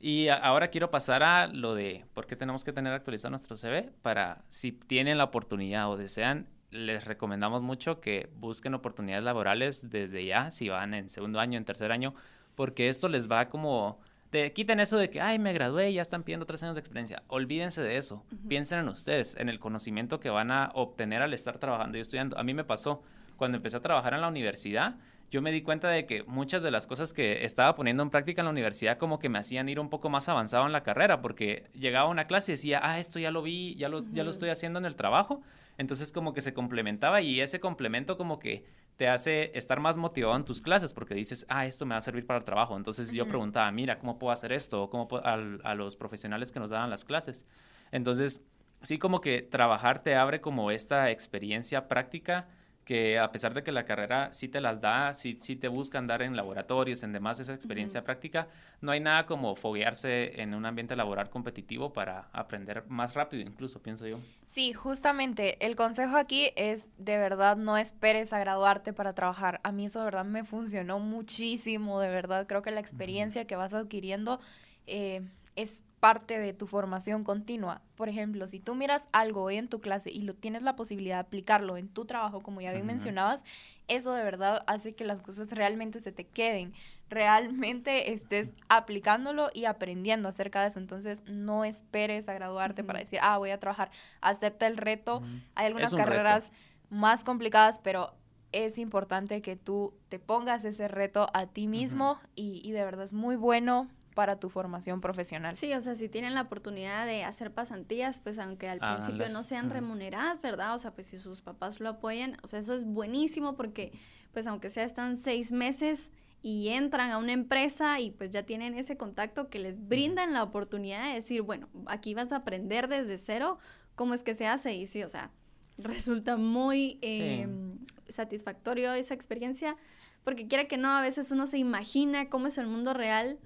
Y 0.00 0.28
ahora 0.28 0.68
quiero 0.68 0.90
pasar 0.90 1.22
a 1.22 1.46
lo 1.46 1.74
de 1.74 2.06
por 2.14 2.26
qué 2.26 2.34
tenemos 2.34 2.64
que 2.64 2.72
tener 2.72 2.92
actualizado 2.92 3.30
nuestro 3.30 3.56
CV 3.56 3.90
para 4.02 4.42
si 4.48 4.72
tienen 4.72 5.18
la 5.18 5.24
oportunidad 5.24 5.90
o 5.90 5.96
desean, 5.96 6.48
les 6.70 7.04
recomendamos 7.04 7.62
mucho 7.62 8.00
que 8.00 8.30
busquen 8.36 8.74
oportunidades 8.74 9.24
laborales 9.24 9.90
desde 9.90 10.24
ya, 10.24 10.50
si 10.50 10.68
van 10.68 10.94
en 10.94 11.10
segundo 11.10 11.40
año, 11.40 11.58
en 11.58 11.64
tercer 11.64 11.92
año, 11.92 12.14
porque 12.54 12.88
esto 12.88 13.08
les 13.08 13.30
va 13.30 13.48
como 13.48 14.00
de, 14.32 14.52
quiten 14.52 14.78
eso 14.80 14.96
de 14.96 15.10
que, 15.10 15.20
ay, 15.20 15.38
me 15.38 15.52
gradué 15.52 15.90
y 15.90 15.94
ya 15.94 16.02
están 16.02 16.22
pidiendo 16.22 16.46
tres 16.46 16.62
años 16.62 16.76
de 16.76 16.80
experiencia. 16.80 17.22
Olvídense 17.26 17.82
de 17.82 17.96
eso. 17.96 18.24
Piensen 18.48 18.78
en 18.78 18.88
ustedes, 18.88 19.36
en 19.36 19.48
el 19.48 19.58
conocimiento 19.58 20.20
que 20.20 20.30
van 20.30 20.52
a 20.52 20.70
obtener 20.74 21.20
al 21.20 21.34
estar 21.34 21.58
trabajando 21.58 21.98
y 21.98 22.00
estudiando. 22.00 22.38
A 22.38 22.44
mí 22.44 22.54
me 22.54 22.62
pasó 22.62 23.02
cuando 23.40 23.56
empecé 23.56 23.78
a 23.78 23.80
trabajar 23.80 24.12
en 24.12 24.20
la 24.20 24.28
universidad. 24.28 24.96
Yo 25.30 25.40
me 25.40 25.50
di 25.50 25.62
cuenta 25.62 25.88
de 25.88 26.04
que 26.04 26.24
muchas 26.24 26.62
de 26.62 26.70
las 26.70 26.86
cosas 26.86 27.14
que 27.14 27.46
estaba 27.46 27.74
poniendo 27.74 28.02
en 28.02 28.10
práctica 28.10 28.42
en 28.42 28.44
la 28.44 28.50
universidad 28.50 28.98
como 28.98 29.18
que 29.18 29.30
me 29.30 29.38
hacían 29.38 29.66
ir 29.70 29.80
un 29.80 29.88
poco 29.88 30.10
más 30.10 30.28
avanzado 30.28 30.66
en 30.66 30.72
la 30.72 30.82
carrera, 30.82 31.22
porque 31.22 31.70
llegaba 31.72 32.08
a 32.08 32.10
una 32.10 32.26
clase 32.26 32.52
y 32.52 32.54
decía, 32.56 32.80
ah, 32.82 32.98
esto 32.98 33.18
ya 33.18 33.30
lo 33.30 33.40
vi, 33.40 33.76
ya 33.76 33.88
lo, 33.88 34.04
ya 34.12 34.24
lo 34.24 34.30
estoy 34.30 34.50
haciendo 34.50 34.78
en 34.78 34.84
el 34.84 34.94
trabajo. 34.94 35.40
Entonces 35.78 36.12
como 36.12 36.34
que 36.34 36.42
se 36.42 36.52
complementaba 36.52 37.22
y 37.22 37.40
ese 37.40 37.60
complemento 37.60 38.18
como 38.18 38.38
que 38.38 38.66
te 38.98 39.08
hace 39.08 39.52
estar 39.54 39.80
más 39.80 39.96
motivado 39.96 40.36
en 40.36 40.44
tus 40.44 40.60
clases 40.60 40.92
porque 40.92 41.14
dices, 41.14 41.46
ah, 41.48 41.64
esto 41.64 41.86
me 41.86 41.94
va 41.94 42.00
a 42.00 42.02
servir 42.02 42.26
para 42.26 42.40
el 42.40 42.44
trabajo. 42.44 42.76
Entonces 42.76 43.10
yo 43.10 43.26
preguntaba, 43.26 43.72
mira, 43.72 43.98
¿cómo 43.98 44.18
puedo 44.18 44.32
hacer 44.32 44.52
esto? 44.52 44.90
¿Cómo 44.90 45.08
a, 45.24 45.32
a 45.64 45.74
los 45.74 45.96
profesionales 45.96 46.52
que 46.52 46.60
nos 46.60 46.68
daban 46.68 46.90
las 46.90 47.06
clases. 47.06 47.46
Entonces, 47.90 48.44
sí 48.82 48.98
como 48.98 49.22
que 49.22 49.40
trabajar 49.40 50.02
te 50.02 50.14
abre 50.14 50.42
como 50.42 50.70
esta 50.70 51.10
experiencia 51.10 51.88
práctica 51.88 52.46
que 52.90 53.20
a 53.20 53.30
pesar 53.30 53.54
de 53.54 53.62
que 53.62 53.70
la 53.70 53.84
carrera 53.84 54.32
sí 54.32 54.48
te 54.48 54.60
las 54.60 54.80
da, 54.80 55.14
sí, 55.14 55.38
sí 55.40 55.54
te 55.54 55.68
busca 55.68 55.98
andar 55.98 56.22
en 56.22 56.34
laboratorios, 56.34 57.04
en 57.04 57.12
demás 57.12 57.38
esa 57.38 57.54
experiencia 57.54 58.02
práctica, 58.02 58.48
no 58.80 58.90
hay 58.90 58.98
nada 58.98 59.26
como 59.26 59.54
foguearse 59.54 60.42
en 60.42 60.54
un 60.54 60.66
ambiente 60.66 60.96
laboral 60.96 61.30
competitivo 61.30 61.92
para 61.92 62.30
aprender 62.32 62.82
más 62.88 63.14
rápido, 63.14 63.44
incluso, 63.44 63.80
pienso 63.80 64.08
yo. 64.08 64.18
Sí, 64.44 64.72
justamente, 64.72 65.64
el 65.64 65.76
consejo 65.76 66.16
aquí 66.16 66.50
es 66.56 66.88
de 66.98 67.16
verdad 67.16 67.56
no 67.56 67.76
esperes 67.76 68.32
a 68.32 68.40
graduarte 68.40 68.92
para 68.92 69.14
trabajar. 69.14 69.60
A 69.62 69.70
mí 69.70 69.86
eso 69.86 70.00
de 70.00 70.06
verdad 70.06 70.24
me 70.24 70.42
funcionó 70.42 70.98
muchísimo, 70.98 72.00
de 72.00 72.08
verdad, 72.08 72.48
creo 72.48 72.62
que 72.62 72.72
la 72.72 72.80
experiencia 72.80 73.46
que 73.46 73.54
vas 73.54 73.72
adquiriendo 73.72 74.40
eh, 74.88 75.22
es 75.54 75.84
parte 76.00 76.38
de 76.38 76.54
tu 76.54 76.66
formación 76.66 77.24
continua. 77.24 77.82
Por 77.94 78.08
ejemplo, 78.08 78.46
si 78.46 78.58
tú 78.58 78.74
miras 78.74 79.06
algo 79.12 79.50
en 79.50 79.68
tu 79.68 79.80
clase 79.80 80.10
y 80.10 80.22
lo 80.22 80.32
tienes 80.32 80.62
la 80.62 80.74
posibilidad 80.74 81.16
de 81.16 81.20
aplicarlo 81.20 81.76
en 81.76 81.88
tu 81.88 82.06
trabajo, 82.06 82.42
como 82.42 82.62
ya 82.62 82.72
bien 82.72 82.86
mencionabas, 82.86 83.44
eso 83.86 84.14
de 84.14 84.24
verdad 84.24 84.64
hace 84.66 84.94
que 84.94 85.04
las 85.04 85.20
cosas 85.20 85.52
realmente 85.52 86.00
se 86.00 86.10
te 86.10 86.24
queden, 86.24 86.72
realmente 87.10 88.12
estés 88.12 88.48
aplicándolo 88.70 89.50
y 89.52 89.66
aprendiendo 89.66 90.30
acerca 90.30 90.62
de 90.62 90.68
eso. 90.68 90.80
Entonces, 90.80 91.22
no 91.26 91.66
esperes 91.66 92.28
a 92.30 92.32
graduarte 92.32 92.82
para 92.82 93.00
decir, 93.00 93.18
ah, 93.22 93.36
voy 93.36 93.50
a 93.50 93.60
trabajar, 93.60 93.90
acepta 94.22 94.66
el 94.66 94.78
reto. 94.78 95.22
Hay 95.54 95.66
algunas 95.66 95.94
carreras 95.94 96.50
más 96.88 97.24
complicadas, 97.24 97.78
pero 97.78 98.14
es 98.52 98.78
importante 98.78 99.42
que 99.42 99.54
tú 99.54 99.92
te 100.08 100.18
pongas 100.18 100.64
ese 100.64 100.88
reto 100.88 101.28
a 101.34 101.46
ti 101.46 101.68
mismo 101.68 102.18
y, 102.34 102.62
y 102.64 102.72
de 102.72 102.84
verdad 102.84 103.04
es 103.04 103.12
muy 103.12 103.36
bueno 103.36 103.88
para 104.14 104.38
tu 104.40 104.48
formación 104.48 105.00
profesional. 105.00 105.54
Sí, 105.54 105.72
o 105.72 105.80
sea, 105.80 105.94
si 105.94 106.08
tienen 106.08 106.34
la 106.34 106.42
oportunidad 106.42 107.06
de 107.06 107.24
hacer 107.24 107.52
pasantías, 107.52 108.20
pues 108.20 108.38
aunque 108.38 108.68
al 108.68 108.78
principio 108.78 109.28
no 109.28 109.44
sean 109.44 109.70
remuneradas, 109.70 110.40
¿verdad? 110.40 110.74
O 110.74 110.78
sea, 110.78 110.92
pues 110.92 111.08
si 111.08 111.18
sus 111.18 111.42
papás 111.42 111.80
lo 111.80 111.88
apoyan, 111.88 112.36
o 112.42 112.48
sea, 112.48 112.58
eso 112.58 112.74
es 112.74 112.84
buenísimo 112.84 113.56
porque, 113.56 113.92
pues 114.32 114.46
aunque 114.46 114.70
sea 114.70 114.84
están 114.84 115.16
seis 115.16 115.52
meses 115.52 116.10
y 116.42 116.68
entran 116.68 117.10
a 117.10 117.18
una 117.18 117.32
empresa 117.32 118.00
y 118.00 118.10
pues 118.10 118.30
ya 118.30 118.44
tienen 118.44 118.74
ese 118.74 118.96
contacto 118.96 119.48
que 119.48 119.58
les 119.58 119.86
brindan 119.86 120.32
la 120.32 120.42
oportunidad 120.42 121.04
de 121.04 121.14
decir, 121.14 121.42
bueno, 121.42 121.68
aquí 121.86 122.14
vas 122.14 122.32
a 122.32 122.36
aprender 122.36 122.88
desde 122.88 123.18
cero 123.18 123.58
cómo 123.94 124.14
es 124.14 124.22
que 124.22 124.34
se 124.34 124.46
hace 124.46 124.74
y 124.74 124.86
sí, 124.86 125.02
o 125.02 125.08
sea, 125.08 125.30
resulta 125.78 126.36
muy 126.36 126.98
em, 127.02 127.70
satisfactorio 128.08 128.92
esa 128.92 129.14
experiencia 129.14 129.76
porque 130.24 130.46
quiera 130.46 130.68
que 130.68 130.76
no, 130.76 130.90
a 130.90 131.02
veces 131.02 131.30
uno 131.30 131.46
se 131.46 131.58
imagina 131.58 132.28
cómo 132.28 132.46
es 132.46 132.58
el 132.58 132.66
mundo 132.66 132.94
real 132.94 133.38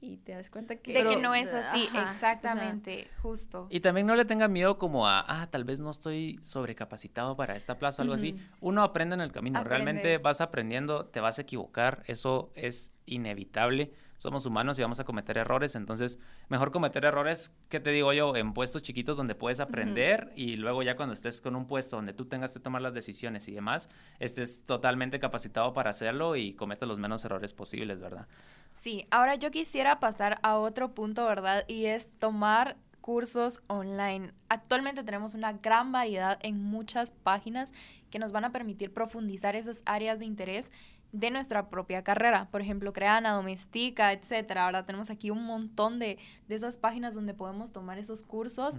y 0.00 0.18
te 0.18 0.32
das 0.32 0.50
cuenta 0.50 0.76
que... 0.76 0.92
De 0.92 1.04
que 1.06 1.16
no 1.16 1.34
es 1.34 1.52
así, 1.52 1.88
exactamente, 1.94 3.08
justo. 3.22 3.66
Y 3.70 3.80
también 3.80 4.06
no 4.06 4.14
le 4.14 4.24
tenga 4.24 4.48
miedo 4.48 4.78
como 4.78 5.06
a, 5.06 5.24
ah, 5.26 5.48
tal 5.50 5.64
vez 5.64 5.80
no 5.80 5.90
estoy 5.90 6.38
sobrecapacitado 6.40 7.36
para 7.36 7.56
esta 7.56 7.78
plaza 7.78 8.02
o 8.02 8.04
algo 8.04 8.14
así. 8.14 8.36
Uno 8.60 8.82
aprende 8.82 9.14
en 9.14 9.20
el 9.20 9.32
camino, 9.32 9.62
realmente 9.64 10.18
vas 10.18 10.40
aprendiendo, 10.40 11.06
te 11.06 11.20
vas 11.20 11.38
a 11.38 11.42
equivocar, 11.42 12.02
eso 12.06 12.50
es 12.54 12.92
inevitable. 13.08 13.92
Somos 14.16 14.46
humanos 14.46 14.78
y 14.78 14.82
vamos 14.82 14.98
a 14.98 15.04
cometer 15.04 15.38
errores, 15.38 15.76
entonces 15.76 16.18
mejor 16.48 16.72
cometer 16.72 17.04
errores, 17.04 17.52
¿qué 17.68 17.78
te 17.78 17.90
digo 17.90 18.12
yo? 18.12 18.34
En 18.34 18.52
puestos 18.52 18.82
chiquitos 18.82 19.16
donde 19.16 19.36
puedes 19.36 19.60
aprender 19.60 20.32
y 20.34 20.56
luego 20.56 20.82
ya 20.82 20.96
cuando 20.96 21.12
estés 21.14 21.40
con 21.40 21.54
un 21.54 21.68
puesto 21.68 21.96
donde 21.96 22.12
tú 22.12 22.24
tengas 22.24 22.52
que 22.52 22.58
tomar 22.58 22.82
las 22.82 22.94
decisiones 22.94 23.46
y 23.46 23.52
demás, 23.52 23.88
estés 24.18 24.64
totalmente 24.66 25.20
capacitado 25.20 25.72
para 25.72 25.90
hacerlo 25.90 26.34
y 26.34 26.54
cometas 26.54 26.88
los 26.88 26.98
menos 26.98 27.24
errores 27.24 27.52
posibles, 27.52 28.00
¿verdad? 28.00 28.26
Sí, 28.72 29.04
ahora 29.10 29.36
yo 29.36 29.52
quisiera 29.52 30.00
pasar 30.00 30.40
a 30.42 30.58
otro 30.58 30.94
punto, 30.94 31.24
¿verdad? 31.24 31.64
Y 31.68 31.86
es 31.86 32.10
tomar 32.18 32.76
cursos 33.08 33.62
online. 33.68 34.32
Actualmente 34.50 35.02
tenemos 35.02 35.32
una 35.32 35.54
gran 35.54 35.92
variedad 35.92 36.38
en 36.42 36.62
muchas 36.62 37.10
páginas 37.10 37.72
que 38.10 38.18
nos 38.18 38.32
van 38.32 38.44
a 38.44 38.52
permitir 38.52 38.92
profundizar 38.92 39.56
esas 39.56 39.80
áreas 39.86 40.18
de 40.18 40.26
interés 40.26 40.70
de 41.12 41.30
nuestra 41.30 41.70
propia 41.70 42.02
carrera. 42.02 42.48
Por 42.50 42.60
ejemplo, 42.60 42.92
Creana, 42.92 43.32
Domestica, 43.32 44.12
etcétera. 44.12 44.66
Ahora 44.66 44.84
tenemos 44.86 45.10
aquí 45.10 45.30
un 45.30 45.44
montón 45.44 45.98
de, 45.98 46.18
de 46.48 46.54
esas 46.54 46.76
páginas 46.76 47.14
donde 47.14 47.34
podemos 47.34 47.72
tomar 47.72 47.98
esos 47.98 48.22
cursos. 48.22 48.78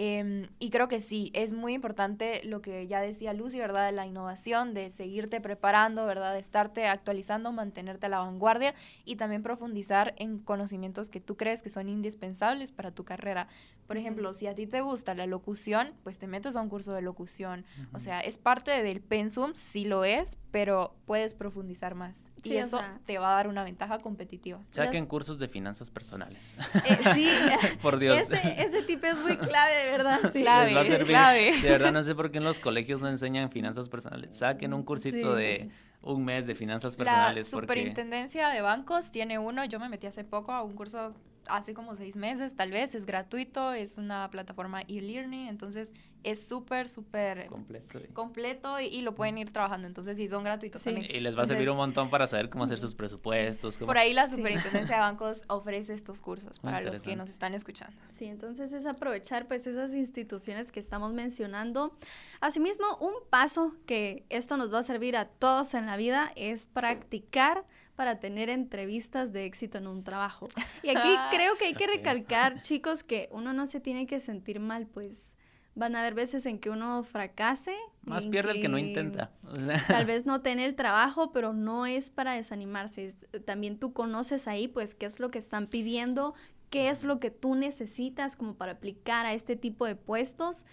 Em, 0.00 0.46
y 0.60 0.70
creo 0.70 0.86
que 0.86 1.00
sí, 1.00 1.32
es 1.34 1.52
muy 1.52 1.74
importante 1.74 2.40
lo 2.44 2.62
que 2.62 2.86
ya 2.86 3.00
decía 3.00 3.32
Lucy, 3.32 3.58
¿verdad? 3.58 3.86
De 3.86 3.90
la 3.90 4.06
innovación, 4.06 4.72
de 4.72 4.92
seguirte 4.92 5.40
preparando, 5.40 6.06
¿verdad? 6.06 6.34
De 6.34 6.38
estarte 6.38 6.86
actualizando, 6.86 7.50
mantenerte 7.50 8.06
a 8.06 8.08
la 8.08 8.20
vanguardia 8.20 8.76
y 9.04 9.16
también 9.16 9.42
profundizar 9.42 10.14
en 10.16 10.38
conocimientos 10.38 11.08
que 11.08 11.18
tú 11.18 11.36
crees 11.36 11.62
que 11.62 11.68
son 11.68 11.88
indispensables 11.88 12.70
para 12.70 12.92
tu 12.92 13.04
carrera. 13.04 13.48
Por 13.88 13.96
ejemplo, 13.96 14.34
si 14.34 14.46
a 14.46 14.54
ti 14.54 14.68
te 14.68 14.82
gusta 14.82 15.16
la 15.16 15.26
locución, 15.26 15.94
pues 16.04 16.16
te 16.16 16.28
metes 16.28 16.54
a 16.54 16.60
un 16.60 16.68
curso 16.68 16.92
de 16.92 17.02
locución. 17.02 17.64
O 17.92 17.98
sea, 17.98 18.20
es 18.20 18.38
parte 18.38 18.70
del 18.84 19.00
pensum, 19.00 19.54
sí 19.56 19.84
lo 19.84 20.04
es, 20.04 20.38
pero 20.52 20.94
puedes 21.06 21.34
profundizar 21.34 21.96
más. 21.96 22.22
Y 22.44 22.56
eso 22.56 22.80
te 23.06 23.18
va 23.18 23.32
a 23.32 23.34
dar 23.36 23.48
una 23.48 23.64
ventaja 23.64 23.98
competitiva. 23.98 24.60
Saquen 24.70 25.06
cursos 25.06 25.38
de 25.38 25.48
finanzas 25.48 25.90
personales. 25.90 26.56
Eh, 26.88 26.98
sí, 27.14 27.28
por 27.82 27.98
Dios. 27.98 28.22
Ese, 28.30 28.62
ese 28.62 28.82
tip 28.82 29.04
es 29.04 29.16
muy 29.18 29.36
clave, 29.36 29.74
de 29.74 29.90
verdad. 29.90 30.18
Sí. 30.32 30.42
Clave, 30.42 30.74
va 30.74 30.80
a 30.80 30.84
servir. 30.84 31.06
clave. 31.06 31.52
De 31.62 31.70
verdad, 31.70 31.92
no 31.92 32.02
sé 32.02 32.14
por 32.14 32.30
qué 32.30 32.38
en 32.38 32.44
los 32.44 32.58
colegios 32.58 33.00
no 33.00 33.08
enseñan 33.08 33.50
finanzas 33.50 33.88
personales. 33.88 34.36
Saquen 34.36 34.72
un 34.74 34.82
cursito 34.82 35.36
Sí. 35.36 35.42
de 35.42 35.70
un 36.02 36.24
mes 36.24 36.46
de 36.46 36.54
finanzas 36.54 36.92
La 36.92 36.98
personales. 36.98 37.50
porque... 37.50 37.66
superintendencia 37.66 38.48
de 38.48 38.60
bancos 38.60 39.10
tiene 39.10 39.38
uno, 39.38 39.64
yo 39.64 39.80
me 39.80 39.88
metí 39.88 40.06
hace 40.06 40.24
poco 40.24 40.52
a 40.52 40.62
un 40.62 40.74
curso 40.74 41.14
hace 41.48 41.74
como 41.74 41.96
seis 41.96 42.16
meses, 42.16 42.54
tal 42.54 42.70
vez, 42.70 42.94
es 42.94 43.06
gratuito, 43.06 43.72
es 43.72 43.98
una 43.98 44.30
plataforma 44.30 44.82
e-learning, 44.82 45.48
entonces 45.48 45.92
es 46.24 46.46
súper, 46.48 46.88
súper 46.88 47.46
Completo. 47.46 48.00
y- 48.00 48.08
completo 48.12 48.80
y, 48.80 48.86
y 48.86 49.02
lo 49.02 49.14
pueden 49.14 49.38
ir 49.38 49.52
trabajando, 49.52 49.86
entonces 49.86 50.16
sí 50.16 50.26
son 50.26 50.42
gratuitos 50.42 50.82
Sí. 50.82 50.90
también. 50.92 51.14
Y 51.14 51.20
les 51.20 51.38
va 51.38 51.42
a 51.42 51.46
servir 51.46 51.70
un 51.70 51.76
montón 51.76 52.10
para 52.10 52.26
saber 52.26 52.50
cómo 52.50 52.64
hacer 52.64 52.76
sus 52.78 52.96
presupuestos. 52.96 53.78
Cómo... 53.78 53.86
Por 53.86 53.98
ahí 53.98 54.12
la 54.12 54.28
superintendencia 54.28 54.96
de 54.96 55.00
bancos 55.00 55.42
ofrece 55.46 55.92
estos 55.94 56.20
cursos 56.20 56.58
para 56.58 56.80
los 56.80 56.98
que 57.02 57.14
nos 57.14 57.28
están 57.28 57.54
escuchando. 57.54 57.96
Sí, 58.18 58.24
entonces 58.24 58.72
es 58.72 58.84
aprovechar 58.84 59.46
pues 59.46 59.66
esas 59.68 59.94
instituciones 59.94 60.72
que 60.72 60.80
estamos 60.80 61.12
mencionando. 61.14 61.96
Asimismo, 62.40 62.96
un 63.00 63.12
paso 63.30 63.76
que 63.86 64.26
esto 64.28 64.56
nos 64.56 64.74
va 64.74 64.80
a 64.80 64.82
servir 64.82 65.16
a 65.16 65.26
todos 65.26 65.72
en 65.74 65.86
la 65.86 65.96
vida 65.96 66.32
es 66.34 66.66
practicar 66.66 67.64
para 67.98 68.20
tener 68.20 68.48
entrevistas 68.48 69.32
de 69.32 69.44
éxito 69.44 69.76
en 69.78 69.88
un 69.88 70.04
trabajo. 70.04 70.46
Y 70.84 70.90
aquí 70.90 71.08
creo 71.32 71.56
que 71.56 71.64
hay 71.64 71.74
que 71.74 71.88
recalcar, 71.88 72.60
chicos, 72.60 73.02
que 73.02 73.28
uno 73.32 73.52
no 73.52 73.66
se 73.66 73.80
tiene 73.80 74.06
que 74.06 74.20
sentir 74.20 74.60
mal, 74.60 74.86
pues 74.86 75.36
van 75.74 75.96
a 75.96 76.00
haber 76.02 76.14
veces 76.14 76.46
en 76.46 76.60
que 76.60 76.70
uno 76.70 77.02
fracase. 77.02 77.74
Más 78.02 78.28
pierde 78.28 78.52
el 78.52 78.60
que 78.60 78.68
no 78.68 78.78
intenta. 78.78 79.32
tal 79.88 80.06
vez 80.06 80.26
no 80.26 80.42
tener 80.42 80.76
trabajo, 80.76 81.32
pero 81.32 81.52
no 81.52 81.86
es 81.86 82.08
para 82.08 82.34
desanimarse. 82.34 83.06
Es- 83.06 83.26
también 83.44 83.80
tú 83.80 83.92
conoces 83.92 84.46
ahí, 84.46 84.68
pues, 84.68 84.94
qué 84.94 85.06
es 85.06 85.18
lo 85.18 85.32
que 85.32 85.40
están 85.40 85.66
pidiendo, 85.66 86.34
qué 86.70 86.90
es 86.90 87.02
lo 87.02 87.18
que 87.18 87.32
tú 87.32 87.56
necesitas 87.56 88.36
como 88.36 88.54
para 88.54 88.72
aplicar 88.74 89.26
a 89.26 89.32
este 89.34 89.56
tipo 89.56 89.86
de 89.86 89.96
puestos. 89.96 90.64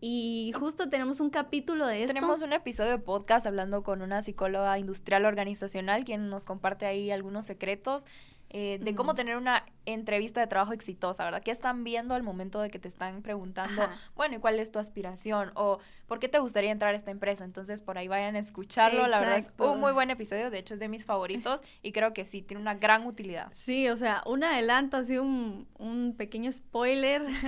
Y 0.00 0.52
justo 0.54 0.88
tenemos 0.88 1.18
un 1.20 1.30
capítulo 1.30 1.86
de 1.86 2.02
esto. 2.04 2.14
Tenemos 2.14 2.40
un 2.42 2.52
episodio 2.52 2.92
de 2.92 2.98
podcast 2.98 3.46
hablando 3.46 3.82
con 3.82 4.00
una 4.00 4.22
psicóloga 4.22 4.78
industrial 4.78 5.24
organizacional 5.24 6.04
quien 6.04 6.28
nos 6.28 6.44
comparte 6.44 6.86
ahí 6.86 7.10
algunos 7.10 7.46
secretos 7.46 8.04
eh, 8.50 8.78
de 8.80 8.94
cómo 8.94 9.14
tener 9.14 9.36
una 9.36 9.64
entrevista 9.84 10.40
de 10.40 10.46
trabajo 10.46 10.72
exitosa, 10.72 11.24
¿verdad? 11.24 11.42
¿Qué 11.42 11.50
están 11.50 11.84
viendo 11.84 12.14
al 12.14 12.22
momento 12.22 12.60
de 12.60 12.70
que 12.70 12.78
te 12.78 12.88
están 12.88 13.20
preguntando, 13.22 13.82
Ajá. 13.82 13.98
bueno, 14.16 14.36
¿y 14.36 14.38
cuál 14.38 14.58
es 14.58 14.72
tu 14.72 14.78
aspiración? 14.78 15.50
O 15.54 15.80
¿por 16.06 16.18
qué 16.18 16.28
te 16.28 16.38
gustaría 16.38 16.70
entrar 16.70 16.94
a 16.94 16.96
esta 16.96 17.10
empresa? 17.10 17.44
Entonces, 17.44 17.82
por 17.82 17.98
ahí 17.98 18.08
vayan 18.08 18.36
a 18.36 18.38
escucharlo. 18.38 19.06
La 19.06 19.20
verdad 19.20 19.36
es 19.36 19.48
un 19.58 19.80
muy 19.80 19.92
buen 19.92 20.10
episodio, 20.10 20.50
de 20.50 20.58
hecho 20.58 20.74
es 20.74 20.80
de 20.80 20.88
mis 20.88 21.04
favoritos 21.04 21.62
y 21.82 21.92
creo 21.92 22.14
que 22.14 22.24
sí, 22.24 22.40
tiene 22.40 22.62
una 22.62 22.74
gran 22.74 23.06
utilidad. 23.06 23.48
Sí, 23.52 23.88
o 23.88 23.96
sea, 23.96 24.22
un 24.24 24.42
adelanto, 24.44 24.96
así 24.96 25.18
un, 25.18 25.68
un 25.78 26.14
pequeño 26.16 26.50
spoiler. 26.52 27.22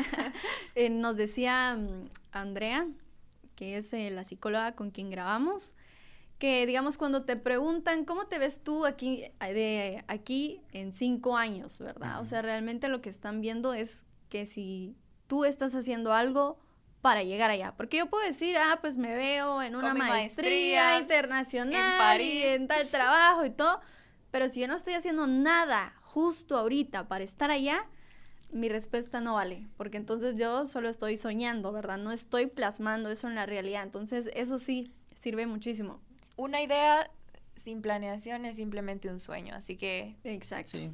Eh, 0.74 0.88
nos 0.88 1.16
decía 1.16 1.76
mm, 1.76 2.08
Andrea, 2.32 2.86
que 3.56 3.76
es 3.76 3.92
eh, 3.92 4.10
la 4.10 4.24
psicóloga 4.24 4.72
con 4.72 4.90
quien 4.90 5.10
grabamos, 5.10 5.74
que 6.40 6.66
digamos 6.66 6.96
cuando 6.96 7.24
te 7.24 7.36
preguntan 7.36 8.06
cómo 8.06 8.26
te 8.26 8.38
ves 8.38 8.64
tú 8.64 8.86
aquí, 8.86 9.24
eh, 9.40 9.52
de 9.52 10.04
aquí 10.08 10.62
en 10.72 10.94
cinco 10.94 11.36
años, 11.36 11.78
¿verdad? 11.78 12.20
O 12.20 12.24
sea, 12.24 12.40
realmente 12.40 12.88
lo 12.88 13.02
que 13.02 13.10
están 13.10 13.42
viendo 13.42 13.74
es 13.74 14.06
que 14.30 14.46
si 14.46 14.96
tú 15.26 15.44
estás 15.44 15.74
haciendo 15.74 16.14
algo 16.14 16.58
para 17.02 17.22
llegar 17.22 17.50
allá. 17.50 17.74
Porque 17.76 17.98
yo 17.98 18.08
puedo 18.08 18.24
decir, 18.24 18.56
ah, 18.56 18.78
pues 18.80 18.96
me 18.96 19.14
veo 19.14 19.62
en 19.62 19.76
una 19.76 19.92
maestría, 19.92 20.82
maestría, 20.84 20.98
internacional 20.98 21.92
en 21.92 21.98
París. 21.98 22.44
en 22.44 22.68
tal 22.68 22.88
trabajo 22.88 23.44
y 23.44 23.50
todo. 23.50 23.80
Pero 24.30 24.48
si 24.48 24.60
yo 24.60 24.68
no 24.68 24.76
estoy 24.76 24.94
haciendo 24.94 25.26
nada 25.26 25.94
justo 26.02 26.56
ahorita 26.56 27.06
para 27.06 27.22
estar 27.22 27.50
allá, 27.50 27.84
mi 28.50 28.70
respuesta 28.70 29.20
no 29.20 29.34
vale, 29.34 29.68
porque 29.76 29.98
entonces 29.98 30.38
yo 30.38 30.66
solo 30.66 30.88
estoy 30.88 31.18
soñando, 31.18 31.70
¿verdad? 31.70 31.98
No 31.98 32.12
estoy 32.12 32.46
plasmando 32.46 33.10
eso 33.10 33.28
en 33.28 33.34
la 33.34 33.44
realidad. 33.44 33.82
Entonces, 33.82 34.30
eso 34.34 34.58
sí 34.58 34.92
sirve 35.14 35.46
muchísimo. 35.46 36.00
Una 36.40 36.62
idea 36.62 37.10
sin 37.54 37.82
planeación 37.82 38.46
es 38.46 38.56
simplemente 38.56 39.10
un 39.10 39.20
sueño, 39.20 39.54
así 39.54 39.76
que 39.76 40.16
Exacto. 40.24 40.78
Sí, 40.78 40.90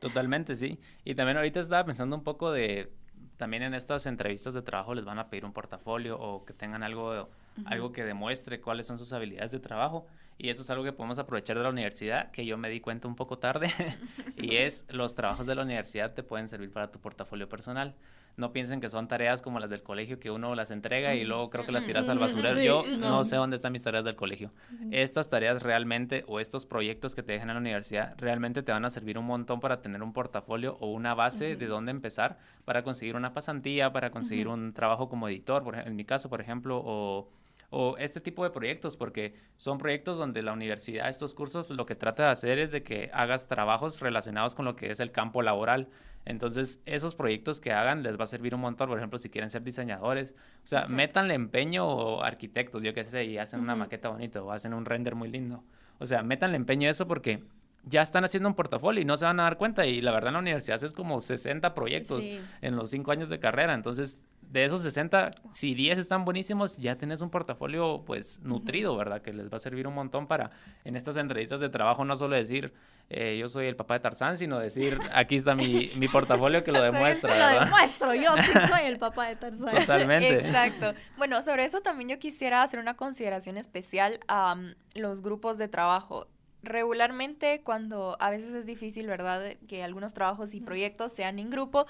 totalmente, 0.00 0.56
sí. 0.56 0.80
Y 1.04 1.14
también 1.14 1.36
ahorita 1.36 1.60
estaba 1.60 1.84
pensando 1.84 2.16
un 2.16 2.24
poco 2.24 2.50
de, 2.50 2.92
también 3.36 3.62
en 3.62 3.72
estas 3.72 4.06
entrevistas 4.06 4.54
de 4.54 4.62
trabajo 4.62 4.96
les 4.96 5.04
van 5.04 5.20
a 5.20 5.30
pedir 5.30 5.44
un 5.44 5.52
portafolio 5.52 6.18
o 6.18 6.44
que 6.44 6.54
tengan 6.54 6.82
algo, 6.82 7.28
algo 7.66 7.92
que 7.92 8.02
demuestre 8.02 8.60
cuáles 8.60 8.84
son 8.84 8.98
sus 8.98 9.12
habilidades 9.12 9.52
de 9.52 9.60
trabajo. 9.60 10.08
Y 10.38 10.50
eso 10.50 10.62
es 10.62 10.70
algo 10.70 10.84
que 10.84 10.92
podemos 10.92 11.18
aprovechar 11.18 11.56
de 11.56 11.64
la 11.64 11.70
universidad, 11.70 12.30
que 12.30 12.46
yo 12.46 12.56
me 12.56 12.70
di 12.70 12.80
cuenta 12.80 13.08
un 13.08 13.16
poco 13.16 13.38
tarde, 13.38 13.72
y 14.36 14.56
es 14.56 14.86
los 14.88 15.16
trabajos 15.16 15.46
de 15.46 15.56
la 15.56 15.62
universidad 15.62 16.14
te 16.14 16.22
pueden 16.22 16.48
servir 16.48 16.70
para 16.70 16.92
tu 16.92 17.00
portafolio 17.00 17.48
personal. 17.48 17.96
No 18.36 18.52
piensen 18.52 18.80
que 18.80 18.88
son 18.88 19.08
tareas 19.08 19.42
como 19.42 19.58
las 19.58 19.68
del 19.68 19.82
colegio 19.82 20.20
que 20.20 20.30
uno 20.30 20.54
las 20.54 20.70
entrega 20.70 21.16
y 21.16 21.24
luego 21.24 21.50
creo 21.50 21.66
que 21.66 21.72
las 21.72 21.84
tiras 21.84 22.08
al 22.08 22.20
basurero. 22.20 22.56
sí, 22.56 22.64
yo 22.64 22.84
no. 23.00 23.10
no 23.10 23.24
sé 23.24 23.34
dónde 23.34 23.56
están 23.56 23.72
mis 23.72 23.82
tareas 23.82 24.04
del 24.04 24.14
colegio. 24.14 24.52
Estas 24.92 25.28
tareas 25.28 25.60
realmente 25.60 26.22
o 26.28 26.38
estos 26.38 26.64
proyectos 26.64 27.16
que 27.16 27.24
te 27.24 27.32
dejan 27.32 27.50
en 27.50 27.56
la 27.56 27.60
universidad 27.60 28.14
realmente 28.16 28.62
te 28.62 28.70
van 28.70 28.84
a 28.84 28.90
servir 28.90 29.18
un 29.18 29.26
montón 29.26 29.58
para 29.58 29.82
tener 29.82 30.04
un 30.04 30.12
portafolio 30.12 30.76
o 30.78 30.92
una 30.92 31.14
base 31.14 31.56
de 31.56 31.66
dónde 31.66 31.90
empezar 31.90 32.38
para 32.64 32.84
conseguir 32.84 33.16
una 33.16 33.34
pasantía, 33.34 33.92
para 33.92 34.12
conseguir 34.12 34.46
un 34.46 34.72
trabajo 34.72 35.08
como 35.08 35.28
editor, 35.28 35.64
por, 35.64 35.76
en 35.76 35.96
mi 35.96 36.04
caso, 36.04 36.28
por 36.28 36.40
ejemplo, 36.40 36.80
o, 36.84 37.28
o 37.70 37.96
este 37.98 38.20
tipo 38.20 38.44
de 38.44 38.50
proyectos, 38.50 38.96
porque 38.96 39.34
son 39.56 39.78
proyectos 39.78 40.16
donde 40.18 40.42
la 40.42 40.52
universidad, 40.52 41.08
estos 41.08 41.34
cursos, 41.34 41.70
lo 41.70 41.84
que 41.86 41.94
trata 41.94 42.24
de 42.24 42.30
hacer 42.30 42.58
es 42.58 42.72
de 42.72 42.82
que 42.82 43.10
hagas 43.12 43.46
trabajos 43.46 44.00
relacionados 44.00 44.54
con 44.54 44.64
lo 44.64 44.74
que 44.76 44.90
es 44.90 45.00
el 45.00 45.10
campo 45.12 45.42
laboral. 45.42 45.88
Entonces, 46.24 46.82
esos 46.86 47.14
proyectos 47.14 47.60
que 47.60 47.72
hagan 47.72 48.02
les 48.02 48.18
va 48.18 48.24
a 48.24 48.26
servir 48.26 48.54
un 48.54 48.60
montón, 48.60 48.88
por 48.88 48.98
ejemplo, 48.98 49.18
si 49.18 49.30
quieren 49.30 49.48
ser 49.50 49.62
diseñadores. 49.62 50.32
O 50.32 50.66
sea, 50.66 50.80
Exacto. 50.80 50.96
métanle 50.96 51.34
empeño 51.34 51.86
o 51.86 52.22
arquitectos, 52.22 52.82
yo 52.82 52.92
qué 52.94 53.04
sé, 53.04 53.24
y 53.24 53.38
hacen 53.38 53.60
una 53.60 53.74
maqueta 53.74 54.08
bonita 54.08 54.42
o 54.42 54.50
hacen 54.50 54.74
un 54.74 54.84
render 54.84 55.14
muy 55.14 55.28
lindo. 55.28 55.62
O 55.98 56.06
sea, 56.06 56.22
métanle 56.22 56.56
empeño 56.56 56.88
a 56.88 56.90
eso 56.90 57.06
porque 57.06 57.42
ya 57.84 58.02
están 58.02 58.24
haciendo 58.24 58.48
un 58.48 58.54
portafolio 58.54 59.00
y 59.00 59.04
no 59.04 59.16
se 59.16 59.24
van 59.24 59.40
a 59.40 59.44
dar 59.44 59.56
cuenta. 59.56 59.86
Y 59.86 60.00
la 60.02 60.12
verdad, 60.12 60.28
en 60.28 60.34
la 60.34 60.40
universidad 60.40 60.74
haces 60.76 60.92
como 60.92 61.20
60 61.20 61.74
proyectos 61.74 62.24
Sí. 62.24 62.38
en 62.60 62.76
los 62.76 62.90
5 62.90 63.10
años 63.10 63.28
de 63.30 63.38
carrera. 63.38 63.72
Entonces, 63.72 64.20
de 64.50 64.64
esos 64.64 64.80
60, 64.80 65.30
si 65.52 65.74
10 65.74 65.98
están 65.98 66.24
buenísimos, 66.24 66.78
ya 66.78 66.96
tenés 66.96 67.20
un 67.20 67.30
portafolio 67.30 68.02
pues 68.06 68.40
nutrido, 68.40 68.96
¿verdad? 68.96 69.20
Que 69.20 69.32
les 69.32 69.50
va 69.52 69.56
a 69.56 69.58
servir 69.60 69.86
un 69.86 69.94
montón 69.94 70.26
para 70.26 70.50
en 70.84 70.96
estas 70.96 71.16
entrevistas 71.18 71.60
de 71.60 71.68
trabajo 71.68 72.04
no 72.04 72.16
solo 72.16 72.34
decir 72.34 72.72
eh, 73.10 73.38
yo 73.38 73.48
soy 73.48 73.66
el 73.66 73.76
papá 73.76 73.94
de 73.94 74.00
Tarzán, 74.00 74.36
sino 74.36 74.58
decir 74.58 74.98
aquí 75.14 75.36
está 75.36 75.54
mi, 75.54 75.90
mi 75.96 76.08
portafolio 76.08 76.64
que 76.64 76.72
lo 76.72 76.80
demuestra, 76.92 77.30
Lo 77.30 77.36
¿verdad? 77.36 77.64
demuestro, 77.64 78.14
yo 78.14 78.36
sí 78.42 78.52
soy 78.68 78.86
el 78.86 78.98
papá 78.98 79.28
de 79.28 79.36
Tarzán. 79.36 79.74
Totalmente. 79.74 80.46
Exacto. 80.46 80.94
Bueno, 81.16 81.42
sobre 81.42 81.64
eso 81.64 81.80
también 81.80 82.08
yo 82.08 82.18
quisiera 82.18 82.62
hacer 82.62 82.80
una 82.80 82.96
consideración 82.96 83.58
especial 83.58 84.20
a 84.28 84.54
mm, 84.54 84.74
los 84.94 85.20
grupos 85.22 85.58
de 85.58 85.68
trabajo. 85.68 86.26
Regularmente 86.62 87.62
cuando 87.62 88.16
a 88.18 88.30
veces 88.30 88.52
es 88.52 88.66
difícil, 88.66 89.06
¿verdad? 89.06 89.56
Que 89.68 89.84
algunos 89.84 90.12
trabajos 90.12 90.54
y 90.54 90.60
proyectos 90.60 91.12
sean 91.12 91.38
en 91.38 91.50
grupo, 91.50 91.86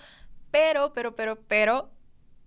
pero, 0.50 0.92
pero, 0.92 1.16
pero, 1.16 1.38
pero, 1.48 1.90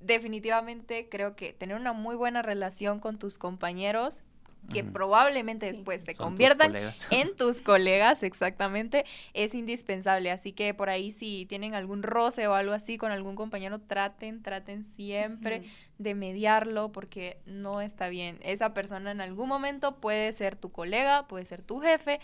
definitivamente 0.02 1.08
creo 1.10 1.36
que 1.36 1.54
tener 1.54 1.76
una 1.76 1.94
muy 1.94 2.16
buena 2.16 2.42
relación 2.42 3.00
con 3.00 3.18
tus 3.20 3.38
compañeros 3.38 4.24
que 4.72 4.84
probablemente 4.84 5.66
Sí. 5.66 5.72
después 5.72 6.04
se 6.04 6.14
Son 6.14 6.28
conviertan 6.28 6.74
en 7.10 7.36
tus 7.36 7.62
colegas, 7.64 8.22
exactamente, 8.22 9.06
es 9.34 9.56
indispensable. 9.56 10.30
Así 10.30 10.54
que 10.54 10.76
por 10.76 10.90
ahí 10.90 11.12
si 11.12 11.48
tienen 11.48 11.74
algún 11.74 12.04
roce 12.04 12.48
o 12.48 12.54
algo 12.54 12.72
así 12.72 12.98
con 13.00 13.12
algún 13.12 13.36
compañero, 13.36 13.80
traten, 13.80 14.44
traten 14.44 14.84
siempre 14.86 15.64
de 15.98 16.14
mediarlo 16.14 16.92
porque 16.92 17.40
no 17.48 17.82
está 17.82 18.08
bien. 18.10 18.38
Esa 18.44 18.74
persona 18.74 19.10
en 19.12 19.20
algún 19.20 19.50
momento 19.50 19.96
puede 20.00 20.32
ser 20.32 20.56
tu 20.56 20.72
colega, 20.72 21.28
puede 21.28 21.44
ser 21.46 21.64
tu 21.64 21.80
jefe. 21.80 22.20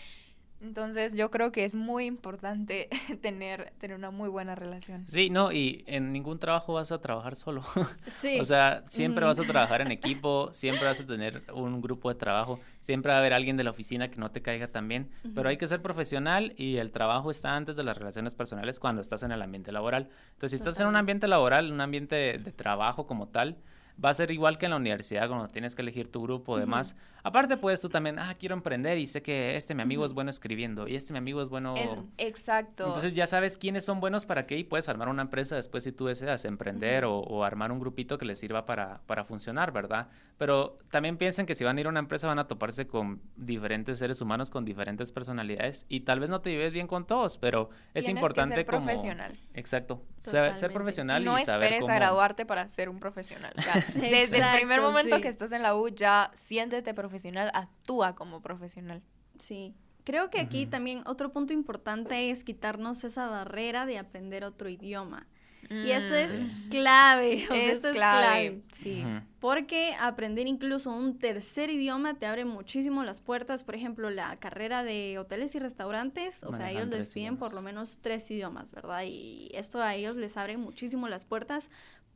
Entonces 0.60 1.14
yo 1.14 1.30
creo 1.30 1.52
que 1.52 1.64
es 1.64 1.74
muy 1.74 2.06
importante 2.06 2.88
tener, 3.22 3.72
tener 3.78 3.96
una 3.96 4.10
muy 4.10 4.28
buena 4.28 4.54
relación. 4.54 5.08
Sí, 5.08 5.30
no, 5.30 5.52
y 5.52 5.84
en 5.86 6.12
ningún 6.12 6.38
trabajo 6.38 6.74
vas 6.74 6.92
a 6.92 7.00
trabajar 7.00 7.36
solo. 7.36 7.62
Sí. 8.08 8.40
O 8.40 8.44
sea, 8.44 8.84
siempre 8.88 9.24
vas 9.24 9.38
a 9.38 9.44
trabajar 9.44 9.80
en 9.80 9.92
equipo, 9.92 10.48
siempre 10.52 10.84
vas 10.84 11.00
a 11.00 11.06
tener 11.06 11.42
un 11.52 11.80
grupo 11.80 12.08
de 12.08 12.14
trabajo, 12.14 12.58
siempre 12.80 13.10
va 13.10 13.16
a 13.16 13.20
haber 13.20 13.32
alguien 13.32 13.56
de 13.56 13.64
la 13.64 13.70
oficina 13.70 14.10
que 14.10 14.16
no 14.18 14.30
te 14.30 14.42
caiga 14.42 14.68
tan 14.68 14.88
bien, 14.88 15.10
pero 15.34 15.48
hay 15.48 15.56
que 15.56 15.66
ser 15.66 15.82
profesional 15.82 16.54
y 16.56 16.76
el 16.76 16.90
trabajo 16.90 17.30
está 17.30 17.54
antes 17.54 17.76
de 17.76 17.84
las 17.84 17.96
relaciones 17.96 18.34
personales 18.34 18.80
cuando 18.80 19.02
estás 19.02 19.22
en 19.22 19.32
el 19.32 19.42
ambiente 19.42 19.72
laboral. 19.72 20.08
Entonces, 20.32 20.50
si 20.50 20.56
estás 20.56 20.80
en 20.80 20.88
un 20.88 20.96
ambiente 20.96 21.28
laboral, 21.28 21.70
un 21.70 21.80
ambiente 21.80 22.16
de, 22.16 22.38
de 22.38 22.52
trabajo 22.52 23.06
como 23.06 23.28
tal, 23.28 23.58
va 24.02 24.10
a 24.10 24.14
ser 24.14 24.30
igual 24.30 24.58
que 24.58 24.66
en 24.66 24.70
la 24.70 24.76
universidad 24.76 25.28
cuando 25.28 25.48
tienes 25.48 25.74
que 25.74 25.82
elegir 25.82 26.10
tu 26.10 26.22
grupo 26.22 26.56
y 26.56 26.60
demás. 26.60 26.96
Aparte, 27.24 27.56
puedes 27.56 27.80
tú 27.80 27.88
también, 27.88 28.18
ah, 28.18 28.34
quiero 28.38 28.54
emprender 28.54 28.96
y 28.96 29.06
sé 29.06 29.22
que 29.22 29.56
este 29.56 29.74
mi 29.74 29.82
amigo 29.82 30.04
es 30.04 30.12
bueno 30.12 30.30
escribiendo 30.30 30.86
y 30.88 30.96
este 30.96 31.12
mi 31.12 31.18
amigo 31.18 31.42
es 31.42 31.48
bueno... 31.48 31.74
Es 31.76 31.90
exacto. 32.16 32.86
Entonces 32.86 33.14
ya 33.14 33.26
sabes 33.26 33.58
quiénes 33.58 33.84
son 33.84 34.00
buenos 34.00 34.24
para 34.24 34.46
qué 34.46 34.56
y 34.56 34.64
puedes 34.64 34.88
armar 34.88 35.08
una 35.08 35.22
empresa 35.22 35.56
después 35.56 35.84
si 35.84 35.92
tú 35.92 36.06
deseas 36.06 36.44
emprender 36.44 37.04
o, 37.04 37.18
o 37.18 37.44
armar 37.44 37.72
un 37.72 37.80
grupito 37.80 38.18
que 38.18 38.24
les 38.24 38.38
sirva 38.38 38.66
para, 38.66 39.00
para 39.06 39.24
funcionar, 39.24 39.72
¿verdad? 39.72 40.08
Pero 40.38 40.78
también 40.90 41.16
piensen 41.16 41.44
que 41.44 41.54
si 41.54 41.64
van 41.64 41.76
a 41.76 41.80
ir 41.80 41.86
a 41.86 41.90
una 41.90 41.98
empresa 41.98 42.28
van 42.28 42.38
a 42.38 42.46
toparse 42.46 42.86
con 42.86 43.20
diferentes 43.36 43.98
seres 43.98 44.20
humanos 44.20 44.50
con 44.50 44.64
diferentes 44.64 45.12
personalidades 45.12 45.86
y 45.88 46.00
tal 46.00 46.20
vez 46.20 46.30
no 46.30 46.40
te 46.40 46.50
lleves 46.50 46.72
bien 46.72 46.86
con 46.86 47.06
todos, 47.06 47.36
pero 47.38 47.70
es 47.94 48.04
Tienes 48.04 48.06
que 48.06 48.10
importante 48.12 48.54
ser 48.54 48.66
como... 48.66 48.84
profesional. 48.84 49.38
Exacto. 49.54 50.02
Totalmente. 50.22 50.60
Ser 50.60 50.72
profesional 50.72 51.24
no 51.24 51.38
y 51.38 51.44
saber 51.44 51.64
esperes 51.64 51.80
cómo... 51.82 51.92
a 51.92 51.96
graduarte 51.96 52.46
para 52.46 52.68
ser 52.68 52.88
un 52.88 52.98
profesional. 53.00 53.52
O 53.56 53.60
sea, 53.60 53.84
desde 53.94 54.38
el 54.38 54.56
primer 54.56 54.80
momento 54.80 55.16
sí. 55.16 55.22
que 55.22 55.28
estás 55.28 55.52
en 55.52 55.62
la 55.62 55.74
U 55.76 55.88
ya 55.88 56.30
siéntete 56.34 56.94
profesional, 56.94 57.50
actúa 57.54 58.14
como 58.14 58.40
profesional. 58.40 59.02
Sí. 59.38 59.74
Creo 60.04 60.30
que 60.30 60.40
aquí 60.40 60.64
también 60.66 61.02
otro 61.06 61.32
punto 61.32 61.52
importante 61.52 62.30
es 62.30 62.42
quitarnos 62.42 63.04
esa 63.04 63.28
barrera 63.28 63.84
de 63.84 63.98
aprender 63.98 64.42
otro 64.44 64.68
idioma. 64.68 65.26
Y 65.70 65.90
esto 65.90 66.14
es 66.14 66.28
Sí. 66.28 66.68
clave. 66.70 67.44
o 67.44 67.52
sea, 67.52 67.62
es 67.64 67.72
esto 67.72 67.90
clave. 67.92 68.62
Sí. 68.72 69.02
Ujú. 69.04 69.20
Porque 69.38 69.94
aprender 70.00 70.46
incluso 70.46 70.90
un 70.90 71.18
tercer 71.18 71.68
idioma 71.68 72.14
te 72.14 72.24
abre 72.24 72.46
muchísimo 72.46 73.04
las 73.04 73.20
puertas. 73.20 73.64
Por 73.64 73.74
ejemplo, 73.74 74.08
la 74.08 74.36
carrera 74.36 74.82
de 74.82 75.18
hoteles 75.18 75.54
y 75.54 75.58
restaurantes, 75.58 76.42
o 76.42 76.54
sea, 76.54 76.70
ellos 76.70 76.88
les 76.88 77.12
piden 77.12 77.36
por 77.36 77.52
lo 77.52 77.60
menos 77.60 77.98
tres 78.00 78.30
idiomas, 78.30 78.72
¿verdad? 78.72 79.02
Y 79.04 79.50
esto 79.52 79.82
a 79.82 79.94
ellos 79.94 80.16
les 80.16 80.38
abre 80.38 80.56
muchísimo 80.56 81.06
las 81.08 81.26
puertas 81.26 81.68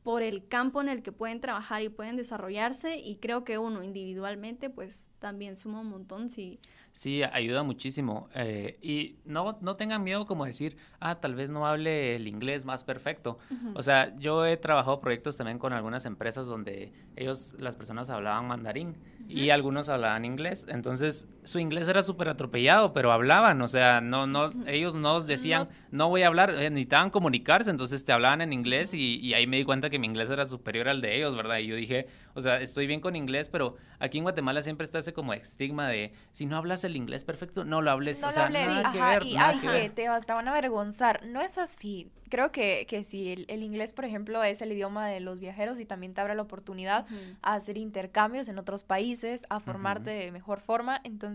por 0.03 0.21
el 0.21 0.47
campo 0.47 0.81
en 0.81 0.89
el 0.89 1.01
que 1.01 1.11
pueden 1.11 1.39
trabajar 1.39 1.81
y 1.81 1.89
pueden 1.89 2.17
desarrollarse. 2.17 2.97
Y 2.99 3.15
creo 3.17 3.43
que 3.43 3.57
uno 3.57 3.83
individualmente, 3.83 4.69
pues 4.69 5.09
también 5.19 5.55
suma 5.55 5.79
un 5.79 5.89
montón 5.89 6.29
si... 6.29 6.59
Sí, 6.91 7.23
ayuda 7.23 7.63
muchísimo. 7.63 8.27
eh, 8.35 8.77
y 8.81 9.15
no, 9.25 9.57
no 9.61 9.75
tengan 9.75 10.03
miedo 10.03 10.27
como 10.27 10.45
decir, 10.45 10.77
ah, 10.99 11.19
tal 11.19 11.33
vez 11.33 11.49
no 11.49 11.65
hable 11.65 12.15
el 12.15 12.27
inglés 12.27 12.65
más 12.65 12.83
perfecto. 12.83 13.39
O 13.73 13.81
sea, 13.81 14.15
yo 14.19 14.45
he 14.45 14.57
trabajado 14.57 14.99
proyectos 14.99 15.37
también 15.37 15.57
con 15.57 15.73
algunas 15.73 16.05
empresas 16.05 16.45
donde 16.45 16.91
ellos, 17.15 17.55
las 17.57 17.75
personas 17.75 18.11
hablaban 18.11 18.45
mandarín 18.47 18.95
y 19.27 19.49
algunos 19.49 19.89
hablaban 19.89 20.25
inglés. 20.25 20.67
Entonces, 20.69 21.27
su 21.43 21.59
inglés 21.59 21.87
era 21.87 22.01
súper 22.01 22.29
atropellado, 22.29 22.93
pero 22.93 23.11
hablaban. 23.11 23.61
O 23.61 23.67
sea, 23.67 24.01
no, 24.01 24.27
no, 24.27 24.51
ellos 24.67 24.95
no 24.95 25.21
decían, 25.21 25.67
no, 25.91 26.09
voy 26.09 26.23
a 26.23 26.27
hablar, 26.27 26.51
eh, 26.51 26.69
necesitaban 26.69 27.09
comunicarse, 27.09 27.69
entonces 27.69 28.03
te 28.05 28.11
hablaban 28.11 28.41
en 28.41 28.53
inglés 28.53 28.93
y, 28.93 29.19
y 29.19 29.33
ahí 29.33 29.47
me 29.47 29.57
di 29.57 29.63
cuenta 29.63 29.89
que 29.89 29.99
mi 29.99 30.07
inglés 30.07 30.29
era 30.29 30.45
superior 30.45 30.89
al 30.89 31.01
de 31.01 31.17
ellos, 31.17 31.35
¿verdad? 31.35 31.57
Y 31.57 31.67
yo 31.67 31.75
dije, 31.75 32.07
o 32.33 32.41
sea, 32.41 32.61
estoy 32.61 32.87
bien 32.87 32.99
con 32.99 33.15
inglés, 33.15 33.49
pero 33.49 33.75
aquí 33.99 34.17
en 34.17 34.23
Guatemala 34.23 34.61
siempre 34.61 34.85
está 34.85 34.99
ese 34.99 35.13
como 35.13 35.33
estigma 35.33 35.87
de, 35.87 36.13
si 36.31 36.45
no 36.45 36.57
hablas 36.57 36.83
el 36.83 36.95
inglés 36.95 37.25
perfecto, 37.25 37.63
no 37.63 37.81
lo 37.81 37.91
hables. 37.91 38.21
No 38.21 38.27
o 38.27 38.29
lo 38.29 38.33
sea, 38.33 38.45
hables, 38.45 38.67
nada 38.67 38.91
que 38.91 38.99
ajá, 38.99 39.09
ver, 39.09 39.23
y 39.23 39.33
nada 39.35 39.49
ay, 39.49 39.59
que 39.59 39.67
ver. 39.67 39.91
te, 39.91 40.03
te 40.03 40.33
van 40.33 40.47
a 40.47 40.51
avergonzar. 40.51 41.25
No 41.25 41.41
es 41.41 41.57
así. 41.57 42.09
Creo 42.29 42.51
que, 42.51 42.87
que 42.87 43.03
si 43.03 43.31
el, 43.31 43.45
el 43.47 43.61
inglés, 43.61 43.93
por 43.93 44.05
ejemplo, 44.05 44.43
es 44.43 44.61
el 44.63 44.71
idioma 44.71 45.07
de 45.07 45.19
los 45.19 45.39
viajeros 45.39 45.79
y 45.79 45.85
también 45.85 46.13
te 46.15 46.21
abre 46.21 46.33
la 46.33 46.41
oportunidad 46.41 47.05
a 47.43 47.53
hacer 47.53 47.77
intercambios 47.77 48.47
en 48.47 48.57
otros 48.57 48.83
países, 48.83 49.43
a 49.49 49.59
formarte 49.59 50.09
de 50.09 50.31
mejor 50.31 50.59
forma. 50.59 50.99
Entonces, 51.03 51.32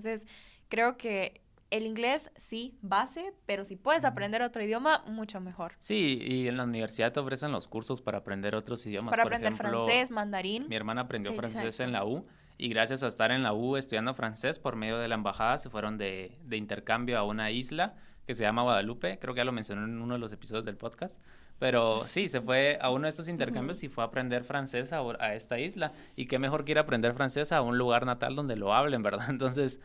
creo 0.69 0.97
que 0.97 1.41
el 1.71 1.85
inglés 1.85 2.31
sí, 2.37 2.79
base, 2.81 3.33
pero 3.47 3.65
si 3.65 3.77
puedes 3.77 4.05
aprender 4.05 4.43
otro 4.43 4.63
idioma, 4.63 5.03
mucho 5.07 5.41
mejor. 5.41 5.73
Sí, 5.81 6.19
y 6.21 6.49
en 6.49 6.57
la 6.57 6.65
universidad 6.65 7.13
te 7.13 7.21
ofrecen 7.21 7.53
los 7.53 7.69
cursos 7.69 8.01
para 8.01 8.19
aprender 8.19 8.55
otros 8.55 8.87
idiomas. 8.87 9.11
Para 9.11 9.25
por 9.25 9.35
aprender 9.35 9.53
ejemplo, 9.53 9.85
francés, 9.85 10.11
mandarín. 10.11 10.67
Mi 10.69 10.77
hermana 10.77 11.03
aprendió 11.03 11.35
francés 11.35 11.63
Exacto. 11.63 11.85
en 11.85 11.93
la 11.93 12.05
U 12.05 12.25
y 12.57 12.69
gracias 12.69 13.03
a 13.03 13.07
estar 13.07 13.31
en 13.31 13.43
la 13.43 13.53
U 13.53 13.77
estudiando 13.77 14.15
francés 14.15 14.59
por 14.59 14.77
medio 14.77 14.99
de 14.99 15.09
la 15.09 15.15
embajada 15.15 15.59
se 15.59 15.71
fueron 15.71 15.99
de, 15.99 16.39
de 16.45 16.57
intercambio 16.57 17.19
a 17.19 17.25
una 17.25 17.51
isla 17.51 17.95
que 18.29 18.35
se 18.35 18.45
llama 18.45 18.61
Guadalupe. 18.61 19.19
Creo 19.19 19.33
que 19.33 19.39
ya 19.39 19.45
lo 19.47 19.53
mencioné 19.53 19.85
en 19.85 20.03
uno 20.03 20.13
de 20.13 20.21
los 20.21 20.35
episodios 20.35 20.67
del 20.67 20.77
podcast. 20.77 21.19
Pero 21.59 22.07
sí, 22.07 22.29
se 22.29 22.43
fue 22.43 22.79
a 22.83 22.91
uno 22.91 23.05
de 23.05 23.09
estos 23.09 23.27
intercambios 23.27 23.83
y 23.83 23.89
fue 23.89 24.05
a 24.05 24.09
aprender 24.09 24.45
francés 24.45 24.93
a, 24.93 25.01
a 25.19 25.35
esta 25.35 25.59
isla. 25.59 25.93
Y 26.15 26.27
qué 26.27 26.39
mejor 26.39 26.67
que 26.67 26.73
ir 26.73 26.79
a 26.79 26.83
aprender 26.83 27.15
francés 27.15 27.53
a 27.53 27.63
un 27.63 27.79
lugar 27.79 28.05
natal 28.05 28.37
donde 28.37 28.55
lo 28.55 28.75
hablen, 28.75 29.03
¿verdad? 29.03 29.25
Entonces, 29.31 29.81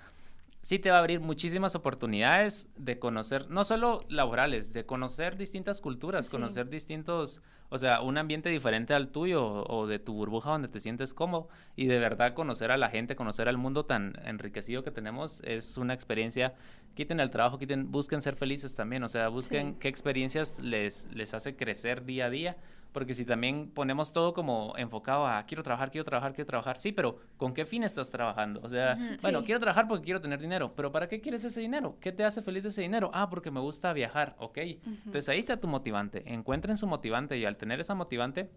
sí 0.64 0.80
te 0.80 0.90
va 0.90 0.96
a 0.96 1.00
abrir 1.00 1.20
muchísimas 1.20 1.76
oportunidades 1.76 2.70
de 2.78 2.98
conocer, 2.98 3.50
no 3.52 3.64
solo 3.66 4.06
laborales, 4.10 4.74
de 4.74 4.86
conocer 4.86 5.38
distintas 5.38 5.82
culturas, 5.82 6.26
Sí. 6.28 6.32
conocer 6.32 6.70
distintos, 6.70 7.42
o 7.70 7.78
sea, 7.78 8.02
un 8.02 8.18
ambiente 8.18 8.50
diferente 8.50 8.94
al 8.94 9.10
tuyo 9.10 9.46
o, 9.46 9.86
de 9.88 10.00
tu 10.00 10.14
burbuja 10.14 10.52
donde 10.52 10.70
te 10.70 10.80
sientes 10.80 11.14
cómodo 11.14 11.50
y 11.76 11.86
de 11.88 12.00
verdad 12.00 12.34
conocer 12.34 12.72
a 12.72 12.78
la 12.78 12.90
gente, 12.90 13.16
conocer 13.16 13.48
al 13.50 13.58
mundo 13.58 13.86
tan 13.86 14.14
enriquecido 14.26 14.84
que 14.84 14.92
tenemos 14.92 15.42
es 15.46 15.78
una 15.78 15.94
experiencia. 15.94 16.56
Quiten 16.96 17.20
el 17.20 17.30
trabajo, 17.30 17.60
quiten, 17.60 17.92
busquen 17.92 18.22
ser 18.22 18.36
felices 18.36 18.74
también, 18.74 19.04
o 19.04 19.10
sea, 19.10 19.28
busquen 19.28 19.74
Sí. 19.74 19.78
qué 19.82 19.88
experiencias 19.90 20.60
les, 20.60 21.08
les 21.14 21.34
hace 21.34 21.56
crecer 21.56 22.06
día 22.06 22.26
a 22.26 22.30
día. 22.30 22.58
Porque 22.94 23.14
si 23.16 23.26
también 23.26 23.72
ponemos 23.74 24.14
todo 24.14 24.34
como 24.34 24.74
enfocado 24.78 25.26
a 25.28 25.44
quiero 25.48 25.64
trabajar, 25.64 25.90
quiero 25.92 26.06
trabajar, 26.06 26.34
quiero 26.34 26.46
trabajar, 26.46 26.78
sí, 26.78 26.92
pero 26.92 27.18
¿con 27.38 27.54
qué 27.54 27.66
fin 27.66 27.84
estás 27.84 28.10
trabajando? 28.12 28.62
O 28.64 28.70
sea, 28.70 28.96
bueno, 29.22 29.40
sí. 29.40 29.46
quiero 29.48 29.60
trabajar 29.60 29.88
porque 29.88 30.06
quiero 30.06 30.22
tener 30.22 30.40
dinero, 30.40 30.74
pero 30.76 30.92
¿para 30.92 31.08
qué 31.10 31.20
quieres 31.20 31.44
ese 31.44 31.60
dinero? 31.60 31.98
¿Qué 32.00 32.12
te 32.12 32.24
hace 32.24 32.42
feliz 32.44 32.64
de 32.64 32.70
ese 32.70 32.82
dinero? 32.82 33.10
Ah, 33.14 33.30
porque 33.30 33.50
me 33.52 33.60
gusta 33.60 33.92
viajar, 33.94 34.36
ok. 34.38 34.58
Entonces 34.60 35.28
ahí 35.28 35.40
está 35.40 35.60
tu 35.60 35.68
motivante. 35.68 36.22
Encuentren 36.32 36.78
su 36.78 36.86
motivante 36.88 37.36
y 37.38 37.46
al 37.46 37.58
tener 37.58 37.80
esa 37.80 37.96
motivante, 37.96 38.52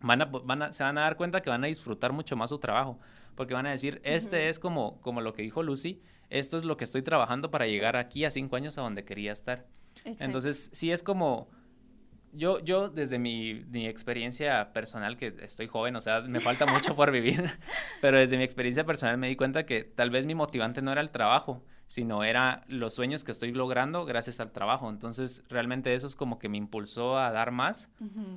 van 0.00 0.22
a, 0.22 0.24
van 0.24 0.62
a- 0.62 0.72
se 0.72 0.82
van 0.82 0.96
a 0.98 1.02
dar 1.02 1.16
cuenta 1.16 1.42
que 1.42 1.50
van 1.50 1.62
a 1.62 1.66
disfrutar 1.66 2.12
mucho 2.12 2.36
más 2.36 2.48
su 2.50 2.58
trabajo, 2.58 2.98
porque 3.34 3.52
van 3.54 3.66
a 3.66 3.70
decir, 3.70 4.00
este 4.02 4.48
es 4.48 4.58
como, 4.58 4.98
como 5.02 5.20
lo 5.20 5.34
que 5.34 5.42
dijo 5.42 5.62
Lucy, 5.62 6.00
esto 6.30 6.56
es 6.56 6.64
lo 6.64 6.78
que 6.78 6.84
estoy 6.84 7.02
trabajando 7.02 7.50
para 7.50 7.66
llegar 7.66 7.96
aquí 7.96 8.24
a 8.24 8.30
cinco 8.30 8.56
años 8.56 8.78
a 8.78 8.80
donde 8.80 9.04
quería 9.04 9.32
estar. 9.32 9.66
Exacto. 9.98 10.24
Entonces, 10.24 10.70
sí 10.72 10.90
es 10.90 11.02
como, 11.02 11.48
yo, 12.34 12.60
yo 12.60 12.88
desde 12.88 13.18
mi, 13.18 13.64
mi 13.70 13.86
experiencia 13.86 14.72
personal, 14.72 15.16
que 15.16 15.34
estoy 15.40 15.66
joven, 15.66 15.96
o 15.96 16.00
sea, 16.00 16.20
me 16.20 16.40
falta 16.40 16.66
mucho 16.66 16.94
por 16.96 17.10
vivir, 17.10 17.50
pero 18.00 18.18
desde 18.18 18.36
mi 18.36 18.44
experiencia 18.44 18.84
personal 18.84 19.18
me 19.18 19.28
di 19.28 19.36
cuenta 19.36 19.66
que 19.66 19.84
tal 19.84 20.10
vez 20.10 20.26
mi 20.26 20.34
motivante 20.34 20.82
no 20.82 20.92
era 20.92 21.00
el 21.00 21.10
trabajo, 21.10 21.62
sino 21.86 22.24
era 22.24 22.64
los 22.68 22.94
sueños 22.94 23.24
que 23.24 23.32
estoy 23.32 23.52
logrando 23.52 24.04
gracias 24.04 24.40
al 24.40 24.52
trabajo. 24.52 24.88
Entonces, 24.88 25.44
realmente 25.48 25.94
eso 25.94 26.06
es 26.06 26.16
como 26.16 26.38
que 26.38 26.48
me 26.48 26.56
impulsó 26.56 27.18
a 27.18 27.30
dar 27.30 27.50
más. 27.50 27.90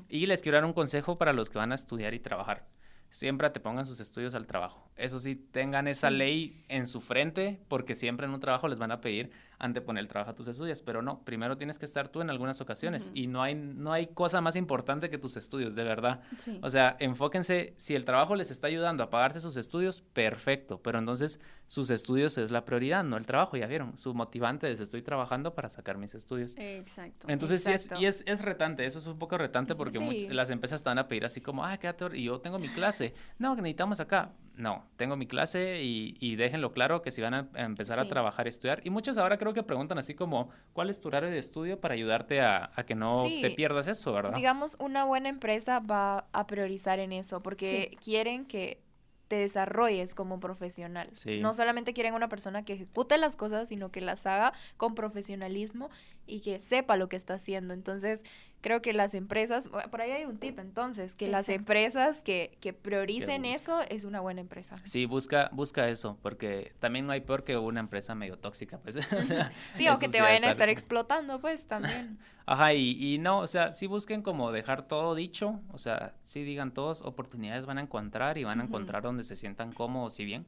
Y 0.10 0.26
les 0.26 0.42
quiero 0.42 0.58
dar 0.58 0.66
un 0.66 0.74
consejo 0.74 1.18
para 1.18 1.34
los 1.34 1.50
que 1.50 1.58
van 1.58 1.72
a 1.72 1.76
estudiar 1.76 2.14
y 2.14 2.20
trabajar. 2.20 2.68
Siempre 3.10 3.50
te 3.50 3.60
pongan 3.62 3.86
sus 3.86 4.00
estudios 4.00 4.36
al 4.36 4.48
trabajo. 4.48 4.92
Eso 4.98 5.18
sí, 5.20 5.36
tengan 5.36 5.88
esa 5.88 6.10
ley 6.10 6.66
en 6.68 6.86
su 6.86 7.00
frente, 7.00 7.60
porque 7.70 7.96
siempre 7.96 8.28
en 8.28 8.34
un 8.34 8.42
trabajo 8.42 8.68
les 8.68 8.78
van 8.78 8.92
a 8.92 9.00
pedir 9.00 9.32
anteponer 9.60 10.02
el 10.02 10.08
trabajo 10.08 10.32
a 10.32 10.36
tus 10.36 10.48
estudios, 10.48 10.82
pero 10.82 11.02
no, 11.02 11.24
primero 11.24 11.58
tienes 11.58 11.80
que 11.80 11.86
estar 11.86 12.10
tú 12.10 12.22
en 12.22 12.30
algunas 12.30 12.62
ocasiones 12.62 13.12
y 13.16 13.28
no 13.28 13.42
hay, 13.42 13.56
no 13.56 13.92
hay 13.92 14.08
cosa 14.08 14.40
más 14.42 14.56
importante 14.56 15.10
que 15.10 15.18
tus 15.18 15.36
estudios, 15.38 15.74
de 15.76 15.84
verdad. 15.84 16.22
Sí. 16.38 16.60
O 16.62 16.70
sea, 16.70 16.96
enfóquense, 17.00 17.74
si 17.78 17.96
el 17.96 18.06
trabajo 18.06 18.36
les 18.36 18.52
está 18.52 18.68
ayudando 18.68 19.04
a 19.04 19.10
pagarse 19.10 19.40
sus 19.40 19.58
estudios, 19.58 20.02
perfecto, 20.02 20.82
pero 20.82 21.00
entonces 21.00 21.40
sus 21.66 21.90
estudios 21.90 22.38
es 22.38 22.52
la 22.52 22.66
prioridad, 22.66 23.04
no 23.04 23.18
el 23.18 23.26
trabajo, 23.26 23.58
ya 23.58 23.66
vieron, 23.68 23.98
su 23.98 24.14
motivante 24.14 24.70
es 24.70 24.80
estoy 24.80 25.02
trabajando 25.02 25.54
para 25.56 25.70
sacar 25.70 25.98
mis 25.98 26.14
estudios. 26.14 26.54
Exacto. 26.58 27.28
Entonces 27.30 27.64
sí 27.64 27.72
es, 27.72 27.90
y 28.00 28.06
es, 28.06 28.24
es 28.28 28.42
retante, 28.44 28.86
eso 28.86 29.00
es 29.00 29.08
un 29.08 29.18
poco 29.18 29.38
retante 29.38 29.76
porque 29.76 29.98
Sí. 29.98 30.28
las 30.30 30.50
empresas 30.50 30.84
van 30.84 31.00
a 31.00 31.08
pedir 31.08 31.26
así 31.26 31.42
como, 31.42 31.66
ah, 31.66 31.78
quédate, 31.78 32.16
y 32.18 32.24
yo 32.26 32.40
tengo 32.40 32.60
mi 32.60 32.70
clase. 32.70 33.14
No, 33.40 33.56
que 33.56 33.62
necesitamos 33.62 34.00
acá. 34.00 34.32
No, 34.58 34.84
tengo 34.98 35.16
mi 35.16 35.28
clase 35.28 35.84
y, 35.84 36.18
y 36.20 36.36
déjenlo 36.36 36.72
claro 36.72 37.04
que 37.04 37.12
si 37.12 37.22
van 37.22 37.34
a, 37.36 37.48
empezar 37.54 38.00
a 38.00 38.08
trabajar, 38.10 38.48
estudiar. 38.48 38.82
Y 38.84 38.90
muchos 38.90 39.18
ahora 39.18 39.38
creo 39.38 39.54
que 39.54 39.62
preguntan 39.62 40.00
así 40.00 40.16
como, 40.16 40.50
¿cuál 40.74 40.90
es 40.90 41.00
tu 41.00 41.10
horario 41.10 41.30
de 41.30 41.38
estudio 41.38 41.80
para 41.80 41.94
ayudarte 41.94 42.42
a, 42.42 42.72
a 42.76 42.84
que 42.84 42.96
no 42.96 43.26
Sí. 43.28 43.40
te 43.42 43.52
pierdas 43.52 43.88
eso, 43.88 44.12
verdad? 44.14 44.34
Digamos, 44.34 44.76
una 44.80 45.06
buena 45.06 45.30
empresa 45.30 45.80
va 45.80 46.26
a 46.34 46.48
priorizar 46.48 46.98
en 47.00 47.14
eso 47.14 47.44
porque 47.44 47.96
quieren 48.04 48.46
que 48.46 48.82
te 49.28 49.36
desarrolles 49.36 50.16
como 50.16 50.40
profesional. 50.40 51.10
Sí. 51.14 51.40
No 51.42 51.54
solamente 51.54 51.94
quieren 51.94 52.14
una 52.14 52.30
persona 52.30 52.64
que 52.64 52.74
ejecute 52.74 53.18
las 53.18 53.36
cosas, 53.36 53.68
sino 53.70 53.92
que 53.92 54.00
las 54.02 54.26
haga 54.26 54.54
con 54.78 54.96
profesionalismo 54.96 55.90
y 56.26 56.40
que 56.40 56.60
sepa 56.60 56.96
lo 56.98 57.10
que 57.10 57.18
está 57.18 57.34
haciendo. 57.36 57.74
Entonces, 57.74 58.22
creo 58.62 58.82
que 58.82 58.94
las 58.94 59.14
empresas, 59.14 59.70
por 59.92 60.02
ahí 60.02 60.12
hay 60.12 60.26
un 60.26 60.38
tip 60.38 60.60
entonces, 60.60 61.16
que 61.16 61.28
las 61.28 61.50
empresas 61.50 62.22
que, 62.22 62.58
que 62.60 62.74
prioricen 62.74 63.44
Que 63.44 63.54
eso 63.54 63.82
es 63.90 64.04
una 64.04 64.20
buena 64.20 64.42
empresa. 64.42 64.76
Sí, 64.84 65.06
busca, 65.06 65.50
busca 65.54 65.88
eso, 65.90 66.18
porque 66.22 66.74
también 66.80 67.06
no 67.06 67.14
hay 67.14 67.22
peor 67.22 67.44
que 67.44 67.58
una 67.58 67.80
empresa 67.80 68.16
medio 68.16 68.38
tóxica, 68.38 68.78
pues. 68.80 68.96
o 69.14 69.24
sea, 69.24 69.52
Sí, 69.76 69.88
o 69.88 69.98
que 70.00 70.08
te 70.08 70.18
sí 70.18 70.22
vayan 70.24 70.44
a 70.46 70.52
estar 70.52 70.70
explotando, 70.70 71.40
pues 71.40 71.66
también. 71.66 72.18
Ajá, 72.46 72.74
y, 72.74 73.14
y 73.14 73.18
no, 73.18 73.40
o 73.40 73.48
sea, 73.48 73.74
sí 73.74 73.88
busquen 73.88 74.22
como 74.22 74.52
dejar 74.52 74.88
todo 74.88 75.16
dicho, 75.16 75.60
o 75.72 75.78
sea, 75.78 76.14
sí 76.24 76.44
digan 76.44 76.74
todos, 76.74 77.02
oportunidades 77.02 77.66
van 77.66 77.78
a 77.78 77.82
encontrar 77.82 78.38
y 78.38 78.46
van 78.46 78.62
a 78.62 78.64
encontrar 78.64 79.04
donde 79.04 79.24
se 79.24 79.36
sientan 79.36 79.74
cómodos 79.74 80.20
y 80.20 80.26
bien. 80.26 80.46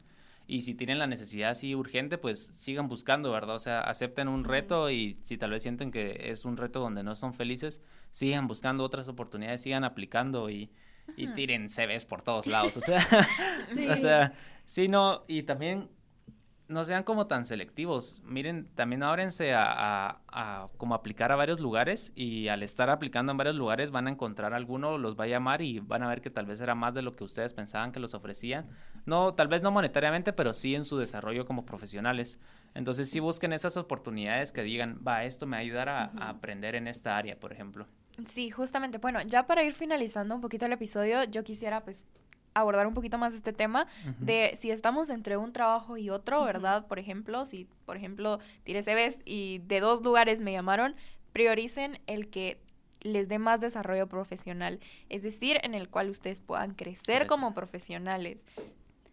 Y 0.51 0.61
si 0.61 0.73
tienen 0.73 0.97
la 0.97 1.05
necesidad 1.05 1.51
así 1.51 1.75
urgente, 1.75 2.17
pues 2.17 2.43
sigan 2.47 2.87
buscando, 2.87 3.31
¿verdad? 3.31 3.55
O 3.55 3.59
sea, 3.59 3.81
acepten 3.81 4.27
un 4.27 4.43
reto 4.43 4.89
y 4.89 5.19
si 5.21 5.37
tal 5.37 5.51
vez 5.51 5.61
sienten 5.61 5.91
que 5.91 6.31
es 6.31 6.43
un 6.43 6.57
reto 6.57 6.79
donde 6.79 7.03
no 7.03 7.13
son 7.15 7.33
felices, 7.35 7.83
sigan 8.09 8.47
buscando 8.47 8.83
otras 8.83 9.07
oportunidades, 9.07 9.61
sigan 9.61 9.83
aplicando 9.83 10.49
y, 10.49 10.71
tiren 11.35 11.69
CVs 11.69 12.05
por 12.05 12.21
todos 12.23 12.47
lados, 12.47 12.77
o 12.77 12.81
sea, 12.89 12.99
Sí. 13.75 13.87
o 13.87 13.95
sea, 13.95 14.33
sí, 14.65 14.87
no, 14.87 15.23
y 15.27 15.43
también 15.43 15.89
no 16.67 16.85
sean 16.85 17.01
como 17.03 17.25
tan 17.25 17.45
selectivos. 17.45 18.21
Miren, 18.23 18.69
también 18.75 19.01
ábrense 19.01 19.53
a, 19.55 19.65
a- 19.71 20.21
a 20.27 20.67
como 20.77 20.93
aplicar 20.93 21.31
a 21.31 21.35
varios 21.35 21.59
lugares 21.59 22.11
y 22.15 22.47
al 22.47 22.61
estar 22.61 22.91
aplicando 22.91 23.31
en 23.31 23.37
varios 23.39 23.55
lugares 23.55 23.89
van 23.89 24.05
a 24.05 24.11
encontrar 24.11 24.53
alguno, 24.53 24.99
los 24.99 25.19
va 25.19 25.23
a 25.23 25.27
llamar 25.27 25.63
y 25.63 25.79
van 25.79 26.03
a 26.03 26.07
ver 26.07 26.21
que 26.21 26.29
tal 26.29 26.45
vez 26.45 26.61
era 26.61 26.75
más 26.75 26.93
de 26.93 27.01
lo 27.01 27.11
que 27.11 27.23
ustedes 27.23 27.53
pensaban 27.53 27.91
que 27.91 27.99
los 27.99 28.13
ofrecían. 28.13 28.69
No, 29.09 29.33
tal 29.33 29.47
vez 29.47 29.61
no 29.61 29.71
monetariamente, 29.71 30.31
pero 30.31 30.53
sí 30.53 30.75
en 30.75 30.85
su 30.85 30.97
desarrollo 30.97 31.45
como 31.45 31.65
profesionales. 31.65 32.39
Entonces 32.75 33.09
sí 33.09 33.19
busquen 33.19 33.51
esas 33.51 33.75
oportunidades 33.75 34.53
que 34.53 34.63
digan, 34.63 35.01
va, 35.05 35.23
esto 35.25 35.45
me 35.45 35.57
va 35.57 35.59
a 35.59 35.61
ayudar 35.61 35.89
a, 35.89 36.11
a 36.17 36.29
aprender 36.29 36.75
en 36.75 36.87
esta 36.87 37.17
área, 37.17 37.39
por 37.39 37.51
ejemplo. 37.51 37.87
Sí, 38.27 38.49
justamente. 38.49 38.97
Bueno, 38.97 39.21
ya 39.23 39.47
para 39.47 39.63
ir 39.63 39.73
finalizando 39.73 40.35
un 40.35 40.41
poquito 40.41 40.65
el 40.65 40.73
episodio, 40.73 41.23
yo 41.25 41.43
quisiera 41.43 41.83
pues 41.83 42.05
abordar 42.53 42.87
un 42.87 42.93
poquito 42.93 43.17
más 43.17 43.33
este 43.33 43.53
tema 43.53 43.87
de 44.19 44.57
si 44.59 44.71
estamos 44.71 45.09
entre 45.09 45.37
un 45.37 45.53
trabajo 45.53 45.97
y 45.97 46.09
otro, 46.09 46.43
¿verdad? 46.43 46.87
Por 46.87 46.99
ejemplo, 46.99 47.45
si 47.45 47.67
por 47.85 47.97
ejemplo 47.97 48.39
tiré 48.63 48.81
CVs 48.83 49.19
y 49.25 49.59
de 49.59 49.79
dos 49.79 50.03
lugares 50.03 50.41
me 50.41 50.51
llamaron, 50.51 50.95
prioricen 51.31 51.99
el 52.07 52.29
que 52.29 52.61
les 53.01 53.29
dé 53.29 53.39
más 53.39 53.61
desarrollo 53.61 54.07
profesional, 54.07 54.79
es 55.07 55.23
decir, 55.23 55.59
en 55.63 55.73
el 55.73 55.89
cual 55.89 56.09
ustedes 56.09 56.41
puedan 56.41 56.73
crecer 56.73 57.19
Crecer. 57.19 57.27
como 57.27 57.53
profesionales. 57.53 58.45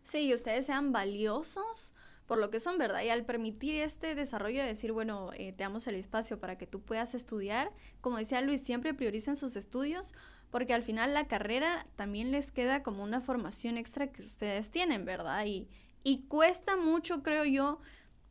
Sí, 0.07 0.19
y 0.19 0.35
ustedes 0.35 0.67
sean 0.67 0.93
valiosos 0.93 1.93
por 2.27 2.39
lo 2.39 2.51
que 2.51 2.61
son, 2.61 2.79
¿verdad? 2.79 3.03
Y 3.03 3.09
al 3.11 3.25
permitir 3.25 3.83
este 3.83 4.15
desarrollo 4.15 4.61
de 4.61 4.67
decir, 4.69 4.93
bueno, 4.93 5.31
eh, 5.35 5.53
te 5.53 5.63
damos 5.65 5.87
el 5.87 5.95
espacio 5.97 6.39
para 6.41 6.57
que 6.59 6.67
tú 6.67 6.81
puedas 6.81 7.15
estudiar, 7.15 7.73
como 8.01 8.19
decía 8.19 8.41
Luis, 8.41 8.63
siempre 8.63 8.95
prioricen 8.95 9.37
sus 9.37 9.57
estudios, 9.57 10.13
porque 10.51 10.75
al 10.75 10.83
final 10.83 11.13
la 11.13 11.27
carrera 11.27 11.87
también 11.97 12.31
les 12.31 12.53
queda 12.53 12.83
como 12.83 13.03
una 13.03 13.21
formación 13.21 13.79
extra 13.79 14.09
que 14.13 14.23
ustedes 14.23 14.71
tienen, 14.71 15.05
¿verdad? 15.05 15.45
Y, 15.45 15.69
y 16.05 16.23
cuesta 16.29 16.77
mucho, 16.77 17.23
creo 17.23 17.45
yo, 17.45 17.81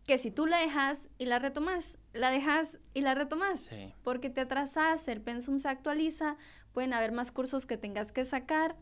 que 0.05 0.17
si 0.17 0.29
tú 0.31 0.45
la 0.45 0.59
dejas 0.59 1.09
y 1.17 1.25
la 1.25 1.39
retomas, 1.39 1.97
la 2.13 2.29
dejas 2.29 2.77
y 2.93 3.01
la 3.01 3.15
retomas 3.15 3.61
Sí. 3.65 3.93
porque 4.03 4.29
te 4.29 4.41
atrasas, 4.41 5.07
el 5.07 5.21
pensum 5.21 5.59
se 5.59 5.67
actualiza, 5.67 6.37
pueden 6.73 6.93
haber 6.93 7.11
más 7.11 7.31
cursos 7.31 7.65
que 7.65 7.77
tengas 7.77 8.11
que 8.11 8.23
sacar 8.25 8.75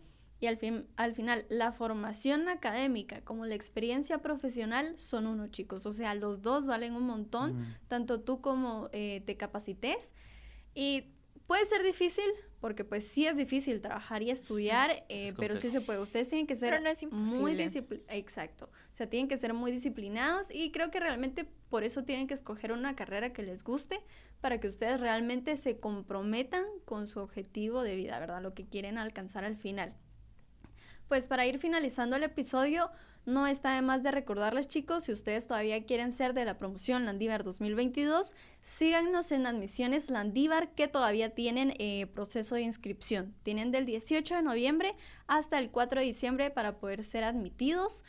y 0.44 0.48
al, 0.48 0.58
fin, 0.58 0.86
al 0.98 1.14
final 1.16 1.46
la 1.48 1.72
formación 1.72 2.50
académica 2.50 3.22
como 3.22 3.46
la 3.46 3.56
experiencia 3.56 4.18
profesional 4.18 4.94
son 5.00 5.26
uno, 5.26 5.48
chicos. 5.48 5.86
O 5.86 5.94
sea, 5.94 6.16
los 6.16 6.42
dos 6.42 6.68
valen 6.68 6.96
un 6.96 7.04
montón, 7.06 7.60
Mm. 7.62 7.76
tanto 7.88 8.20
tú 8.20 8.42
como 8.42 8.90
eh, 8.92 9.22
te 9.26 9.38
capacites. 9.38 10.12
Y 10.76 11.06
puede 11.48 11.64
ser 11.64 11.82
difícil, 11.82 12.26
porque 12.60 12.84
pues 12.84 13.08
sí 13.08 13.26
es 13.26 13.38
difícil 13.38 13.80
trabajar 13.80 14.22
y 14.22 14.32
estudiar, 14.32 14.92
eh, 15.08 15.28
Es 15.28 15.34
pero 15.36 15.56
sí 15.56 15.70
se 15.70 15.80
puede. 15.80 16.00
Ustedes 16.00 16.28
tienen 16.28 16.46
que 16.46 16.58
ser 16.58 16.72
Pero 16.72 16.84
no 16.84 16.90
es 16.90 17.10
muy 17.10 17.56
disciplinados. 17.56 18.14
Exacto. 18.14 18.66
O 18.92 18.96
sea, 18.96 19.10
tienen 19.10 19.30
que 19.30 19.38
ser 19.38 19.54
muy 19.54 19.72
disciplinados 19.72 20.52
y 20.52 20.72
creo 20.72 20.92
que 20.92 21.00
realmente 21.00 21.46
por 21.70 21.86
eso 21.86 22.04
tienen 22.04 22.28
que 22.28 22.34
escoger 22.34 22.74
una 22.74 22.98
carrera 22.98 23.32
que 23.32 23.44
les 23.44 23.64
guste 23.64 24.02
para 24.42 24.60
que 24.60 24.68
ustedes 24.68 25.00
realmente 25.00 25.56
se 25.56 25.80
comprometan 25.80 26.66
con 26.84 27.08
su 27.08 27.20
objetivo 27.22 27.82
de 27.82 27.96
vida, 27.96 28.20
¿verdad? 28.20 28.42
Lo 28.42 28.54
que 28.54 28.66
quieren 28.66 28.98
alcanzar 28.98 29.46
al 29.46 29.56
final. 29.56 29.96
Pues 31.08 31.28
para 31.28 31.46
ir 31.46 31.60
finalizando 31.60 32.16
el 32.16 32.24
episodio, 32.24 32.90
no 33.26 33.48
está 33.48 33.76
de 33.76 33.82
más 33.82 34.04
de 34.04 34.12
recordarles 34.12 34.68
chicos, 34.68 35.06
si 35.06 35.14
ustedes 35.14 35.48
todavía 35.48 35.86
quieren 35.86 36.12
ser 36.12 36.34
de 36.34 36.44
la 36.44 36.58
promoción 36.58 37.06
Landívar 37.06 37.46
2022, 37.46 38.34
síganos 38.62 39.32
en 39.32 39.48
admisiones 39.48 40.10
Landívar 40.10 40.72
que 40.76 40.90
todavía 40.90 41.30
tienen 41.30 41.74
eh, 41.80 42.08
proceso 42.08 42.56
de 42.56 42.62
inscripción. 42.62 43.34
Tienen 43.44 43.72
del 43.72 43.86
18 43.86 44.36
de 44.36 44.42
noviembre 44.42 44.96
hasta 45.28 45.58
el 45.58 45.72
4 45.72 46.02
de 46.02 46.06
diciembre 46.06 46.52
para 46.52 46.80
poder 46.80 47.04
ser 47.04 47.24
admitidos. 47.24 48.04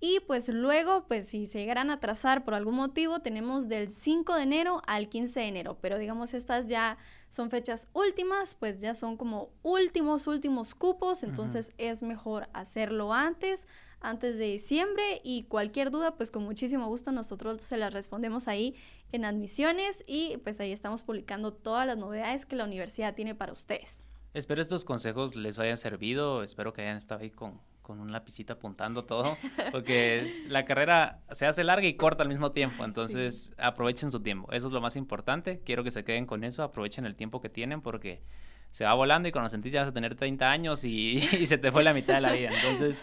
Y 0.00 0.20
pues 0.20 0.48
luego, 0.48 1.04
pues 1.08 1.28
si 1.28 1.46
se 1.46 1.58
llegaran 1.58 1.90
a 1.90 1.94
atrasar 1.94 2.44
por 2.44 2.54
algún 2.54 2.76
motivo, 2.76 3.20
tenemos 3.20 3.68
del 3.68 3.90
5 3.90 4.34
de 4.34 4.42
enero 4.42 4.82
al 4.86 5.08
15 5.08 5.40
de 5.40 5.46
enero. 5.46 5.78
Pero 5.80 5.98
digamos, 5.98 6.32
estas 6.32 6.68
ya 6.68 6.96
son 7.30 7.48
fechas 7.48 7.88
últimas, 7.92 8.56
pues 8.56 8.80
ya 8.80 8.94
son 8.94 9.16
como 9.16 9.50
últimos, 9.62 10.26
últimos 10.26 10.74
cupos. 10.74 11.22
Entonces 11.22 11.72
es 11.78 12.02
mejor 12.02 12.48
hacerlo 12.52 13.14
antes, 13.14 13.68
antes 14.00 14.36
de 14.36 14.46
diciembre. 14.46 15.20
Y 15.22 15.44
cualquier 15.44 15.92
duda, 15.92 16.16
pues 16.16 16.32
con 16.32 16.42
muchísimo 16.42 16.88
gusto 16.88 17.12
nosotros 17.12 17.62
se 17.62 17.76
las 17.76 17.94
respondemos 17.94 18.48
ahí 18.48 18.74
en 19.12 19.24
admisiones. 19.24 20.02
Y 20.08 20.38
pues 20.38 20.58
ahí 20.58 20.72
estamos 20.72 21.02
publicando 21.02 21.52
todas 21.52 21.86
las 21.86 21.96
novedades 21.96 22.46
que 22.46 22.56
la 22.56 22.64
universidad 22.64 23.14
tiene 23.14 23.36
para 23.36 23.52
ustedes. 23.52 24.04
Espero 24.34 24.60
estos 24.60 24.84
consejos 24.84 25.36
les 25.36 25.58
hayan 25.60 25.76
servido, 25.76 26.42
espero 26.42 26.72
que 26.72 26.82
hayan 26.82 26.96
estado 26.96 27.20
ahí 27.20 27.30
con, 27.30 27.60
con 27.90 27.98
un 27.98 28.12
lapicito 28.12 28.52
apuntando 28.52 29.04
todo, 29.04 29.36
porque 29.72 30.20
es- 30.20 30.46
la 30.48 30.64
carrera 30.64 31.18
se 31.32 31.44
hace 31.46 31.64
larga 31.64 31.88
y 31.88 31.94
corta 31.94 32.22
al 32.22 32.28
mismo 32.28 32.52
tiempo, 32.52 32.84
entonces 32.84 33.50
aprovechen 33.58 34.12
su 34.12 34.20
tiempo, 34.20 34.52
eso 34.52 34.68
es 34.68 34.72
lo 34.72 34.80
más 34.80 34.94
importante, 34.94 35.60
quiero 35.64 35.82
que 35.82 35.90
se 35.90 36.04
queden 36.04 36.24
con 36.24 36.44
eso, 36.44 36.62
aprovechen 36.62 37.04
el 37.04 37.16
tiempo 37.16 37.40
que 37.40 37.48
tienen 37.48 37.80
porque 37.82 38.22
se 38.70 38.84
va 38.84 38.94
volando 38.94 39.28
y 39.28 39.32
cuando 39.32 39.50
sentís 39.50 39.72
ya 39.72 39.80
vas 39.80 39.88
a 39.88 39.92
tener 39.92 40.14
30 40.14 40.48
años 40.48 40.84
y, 40.84 41.16
y 41.40 41.46
se 41.46 41.58
te 41.58 41.72
fue 41.72 41.82
la 41.82 41.92
mitad 41.92 42.14
de 42.14 42.20
la 42.20 42.32
vida, 42.32 42.50
entonces 42.62 43.02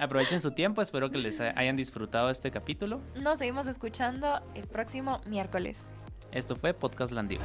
aprovechen 0.00 0.40
su 0.40 0.52
tiempo, 0.52 0.80
espero 0.80 1.10
que 1.10 1.18
les 1.18 1.40
ha- 1.40 1.52
hayan 1.58 1.74
disfrutado 1.76 2.30
este 2.30 2.52
capítulo, 2.52 3.00
Nos 3.20 3.40
seguimos 3.40 3.66
escuchando 3.66 4.40
el 4.54 4.68
próximo 4.68 5.20
miércoles. 5.26 5.88
esto 6.30 6.54
fue 6.54 6.72
Podcast 6.72 7.12
Landiva. 7.12 7.44